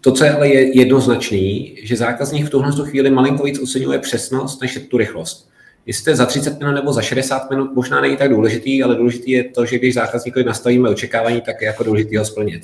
[0.00, 4.78] to, co je ale jednoznačný, že zákazník v tuhle chvíli malinko víc oceňuje přesnost než
[4.90, 5.48] tu rychlost.
[5.86, 8.96] Jestli to je za 30 minut nebo za 60 minut, možná není tak důležitý, ale
[8.96, 12.62] důležitý je to, že když zákazníkovi nastavíme očekávání, tak je jako důležitý ho splnit.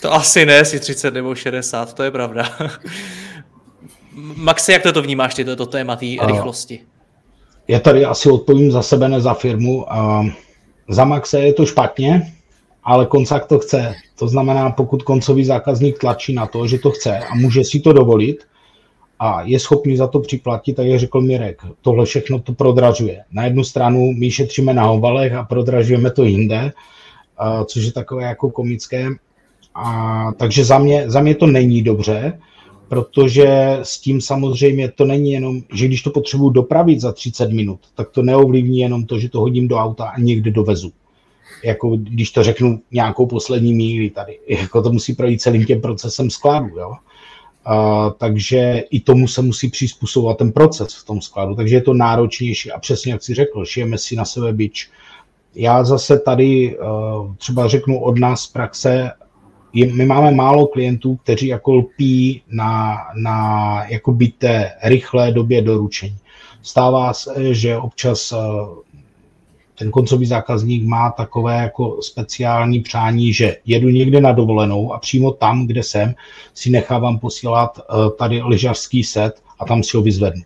[0.00, 2.58] To asi ne, si 30 nebo 60, to je pravda.
[4.36, 6.80] Maxi, jak to, to vnímáš, ty toto téma té rychlosti?
[7.68, 9.86] Já tady asi odpovím za sebe, ne za firmu.
[10.88, 12.32] Za Maxe je to špatně,
[12.84, 13.94] ale koncakt to chce.
[14.18, 17.92] To znamená, pokud koncový zákazník tlačí na to, že to chce a může si to
[17.92, 18.44] dovolit
[19.18, 23.24] a je schopný za to připlatit, tak jak řekl Mirek, tohle všechno to prodražuje.
[23.32, 26.72] Na jednu stranu my šetříme na obalech a prodražujeme to jinde,
[27.66, 29.08] což je takové jako komické,
[29.74, 32.38] A, takže za mě, za mě to není dobře,
[32.88, 37.80] protože s tím samozřejmě to není jenom, že když to potřebuji dopravit za 30 minut,
[37.94, 40.92] tak to neovlivní jenom to, že to hodím do auta a někde dovezu.
[41.64, 44.38] Jako když to řeknu nějakou poslední míli tady.
[44.48, 46.78] Jako to musí projít celým tím procesem skladu.
[46.78, 46.92] Jo?
[47.64, 51.54] A, takže i tomu se musí přizpůsobovat ten proces v tom skladu.
[51.54, 54.90] Takže je to náročnější a přesně jak si řekl, šijeme si na sebe bič.
[55.54, 56.76] Já zase tady
[57.38, 59.10] třeba řeknu od nás z praxe,
[59.84, 66.16] my máme málo klientů, kteří jako lpí na, na jako té rychlé době doručení.
[66.62, 68.36] Stává se, že občas eh,
[69.78, 75.32] ten koncový zákazník má takové jako speciální přání, že jedu někde na dovolenou a přímo
[75.32, 76.14] tam, kde jsem,
[76.54, 80.42] si nechávám posílat eh, tady lyžařský set a tam si ho vyzvednu.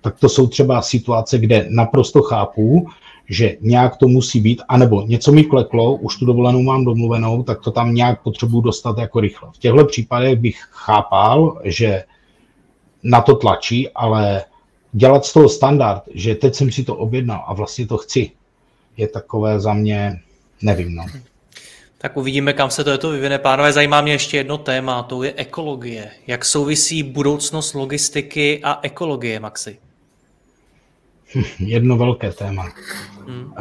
[0.00, 2.88] Tak to jsou třeba situace, kde naprosto chápu,
[3.28, 7.60] že nějak to musí být, anebo něco mi kleklo, už tu dovolenou mám domluvenou, tak
[7.60, 9.48] to tam nějak potřebuji dostat jako rychle.
[9.52, 12.04] V těchto případech bych chápal, že
[13.02, 14.44] na to tlačí, ale
[14.92, 18.30] dělat z toho standard, že teď jsem si to objednal a vlastně to chci,
[18.96, 20.20] je takové za mě,
[20.62, 21.04] nevím, no.
[21.98, 23.38] Tak uvidíme, kam se to, je to vyvine.
[23.38, 26.10] Pánové, zajímá mě ještě jedno téma, to je ekologie.
[26.26, 29.78] Jak souvisí budoucnost logistiky a ekologie, Maxi?
[31.58, 32.68] jedno velké téma.
[33.26, 33.52] Hmm.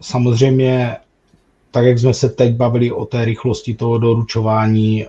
[0.00, 0.96] Samozřejmě,
[1.70, 5.06] tak jak jsme se teď bavili o té rychlosti toho doručování,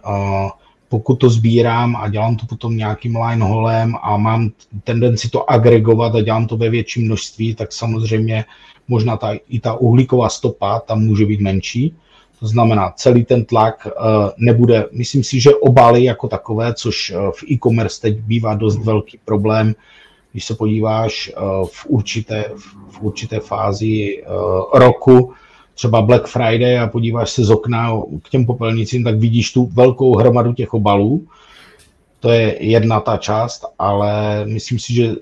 [0.90, 4.50] pokud to sbírám a dělám to potom nějakým line holem a mám
[4.84, 8.46] tendenci to agregovat a dělám to ve větším množství, tak samozřejmě
[8.88, 11.96] možná ta, i ta uhlíková stopa tam může být menší.
[12.40, 13.88] To znamená, celý ten tlak
[14.38, 19.76] nebude, myslím si, že obaly jako takové, což v e-commerce teď bývá dost velký problém,
[20.32, 22.52] když se podíváš eh, v určité,
[22.90, 24.28] v určité fázi eh,
[24.74, 25.34] roku,
[25.76, 30.16] třeba Black Friday a podíváš se z okna k těm popelnicím, tak vidíš tu velkou
[30.16, 31.28] hromadu těch obalů.
[32.20, 35.16] To je jedna ta část, ale myslím si, že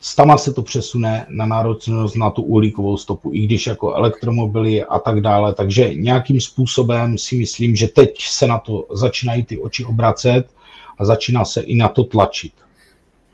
[0.00, 4.98] stama se to přesune na náročnost na tu uhlíkovou stopu, i když jako elektromobily a
[4.98, 5.54] tak dále.
[5.54, 10.44] Takže nějakým způsobem si myslím, že teď se na to začínají ty oči obracet
[10.98, 12.52] a začíná se i na to tlačit.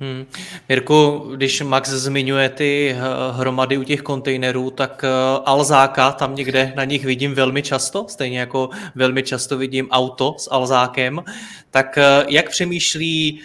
[0.00, 0.26] Hmm.
[0.68, 2.98] Mirku, když Max zmiňuje ty eh,
[3.32, 5.08] hromady u těch kontejnerů, tak eh,
[5.44, 10.52] Alzáka tam někde na nich vidím velmi často, stejně jako velmi často vidím auto s
[10.52, 11.24] Alzákem.
[11.70, 13.40] Tak eh, jak přemýšlí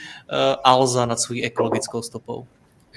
[0.63, 2.47] Alza nad svou ekologickou stopou?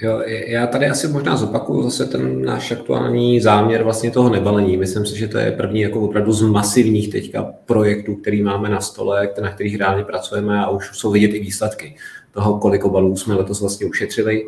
[0.01, 4.77] Jo, já tady asi možná zopakuju zase ten náš aktuální záměr vlastně toho nebalení.
[4.77, 8.81] Myslím si, že to je první jako opravdu z masivních teďka projektů, který máme na
[8.81, 11.95] stole, na kterých reálně pracujeme a už jsou vidět i výsledky
[12.31, 14.45] toho, kolik obalů jsme letos vlastně ušetřili.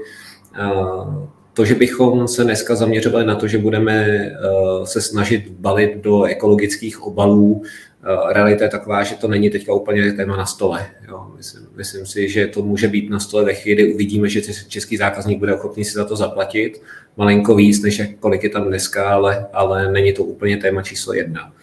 [1.54, 4.30] To, že bychom se dneska zaměřovali na to, že budeme
[4.84, 7.62] se snažit balit do ekologických obalů,
[8.30, 10.86] realita je taková, že to není teďka úplně téma na stole.
[11.08, 11.28] Jo.
[11.38, 15.39] Myslím, myslím si, že to může být na stole ve chvíli, uvidíme, že český zákazník
[15.39, 16.82] bude ochotný si za to zaplatit,
[17.18, 21.53] malinko víc, než kolik je tam dneska, ale, ale není to úplně téma číslo jedna.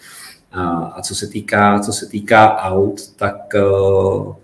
[0.53, 4.35] A, a co se týká, co se týká aut, tak uh,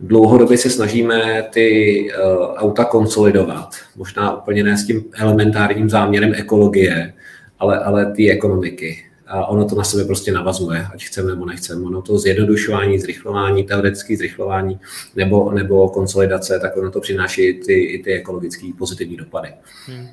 [0.00, 3.68] Dlouhodobě se snažíme ty uh, auta konsolidovat.
[3.96, 7.12] Možná úplně ne s tím elementárním záměrem ekologie,
[7.58, 9.09] ale, ale ty ekonomiky.
[9.30, 11.86] A ono to na sebe prostě navazuje, ať chceme nebo nechceme.
[11.86, 14.80] Ono to zjednodušování, zrychlování, teoretické zrychlování
[15.16, 19.48] nebo, nebo konsolidace, tak ono to přináší ty, i ty ekologické pozitivní dopady.
[19.86, 20.08] Hmm.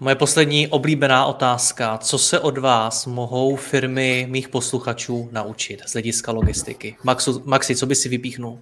[0.00, 1.98] Moje poslední oblíbená otázka.
[1.98, 6.96] Co se od vás mohou firmy mých posluchačů naučit z hlediska logistiky?
[7.04, 8.58] Maxu, Maxi, co by si vypíchnul?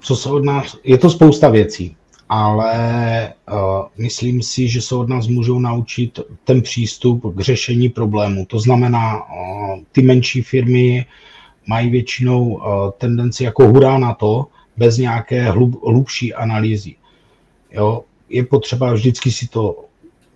[0.00, 1.96] co se od nás, je to spousta věcí,
[2.28, 3.58] ale uh,
[3.98, 8.46] myslím si, že se od nás můžou naučit ten přístup k řešení problému.
[8.46, 11.06] To znamená, uh, ty menší firmy
[11.66, 12.62] mají většinou uh,
[12.98, 14.46] tendenci jako hurá na to,
[14.76, 16.94] bez nějaké hlub, hlubší analýzy.
[17.72, 18.02] Jo?
[18.28, 19.84] Je potřeba vždycky si to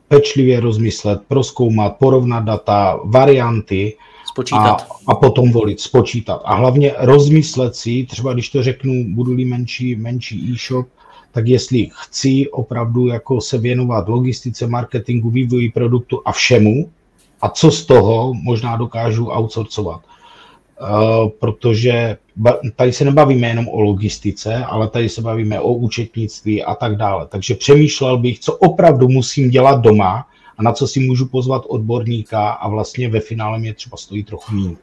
[0.09, 3.97] pečlivě rozmyslet, proskoumat, porovnat data, varianty,
[4.31, 4.87] Spočítat.
[4.91, 6.43] A, a potom volit, spočítat.
[6.45, 10.89] A hlavně rozmyslet si, třeba když to řeknu, budu-li menší, menší e-shop,
[11.33, 16.91] tak jestli chci opravdu jako se věnovat logistice, marketingu, vývoji produktu a všemu,
[17.41, 20.01] a co z toho možná dokážu outsourcovat.
[20.81, 22.17] Uh, protože
[22.77, 27.27] tady se nebavíme jenom o logistice, ale tady se bavíme o účetnictví a tak dále.
[27.27, 30.27] Takže přemýšlel bych, co opravdu musím dělat doma,
[30.61, 34.55] a na co si můžu pozvat odborníka a vlastně ve finále mě třeba stojí trochu
[34.55, 34.77] méně,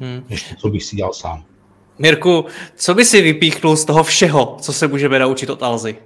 [0.00, 0.22] hmm.
[0.30, 1.44] než to, co bych si dělal sám.
[1.98, 2.44] Mirku,
[2.76, 5.96] co by si vypíchnul z toho všeho, co se můžeme naučit od Alzy?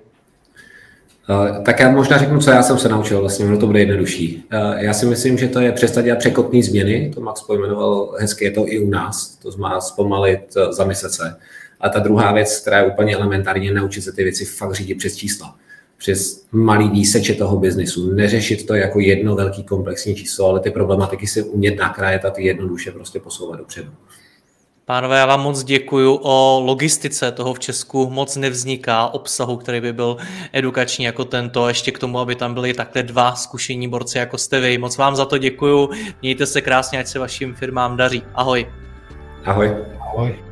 [1.31, 4.45] Uh, tak já možná řeknu, co já jsem se naučil, vlastně ono to bude jednodušší.
[4.53, 8.45] Uh, já si myslím, že to je přestat dělat překotné změny, to Max pojmenoval hezky,
[8.45, 10.41] je to i u nás, to znamená zpomalit,
[10.71, 11.37] zamyslet se.
[11.81, 15.17] A ta druhá věc, která je úplně elementární, naučit se ty věci fakt řídit přes
[15.17, 15.57] čísla
[16.03, 18.15] přes malý výseče toho biznisu.
[18.15, 22.45] Neřešit to jako jedno velký komplexní číslo, ale ty problematiky si umět nakrájet a ty
[22.45, 23.91] jednoduše prostě posouvat dopředu.
[24.85, 26.19] Pánové, já vám moc děkuju.
[26.23, 30.17] O logistice toho v Česku moc nevzniká obsahu, který by byl
[30.53, 31.69] edukační jako tento.
[31.69, 34.79] Ještě k tomu, aby tam byli takhle dva zkušení borci jako jste vy.
[34.79, 35.91] Moc vám za to děkuju.
[36.23, 38.23] Mějte se krásně, ať se vašim firmám daří.
[38.35, 38.73] Ahoj.
[39.45, 39.77] Ahoj.
[40.01, 40.52] Ahoj.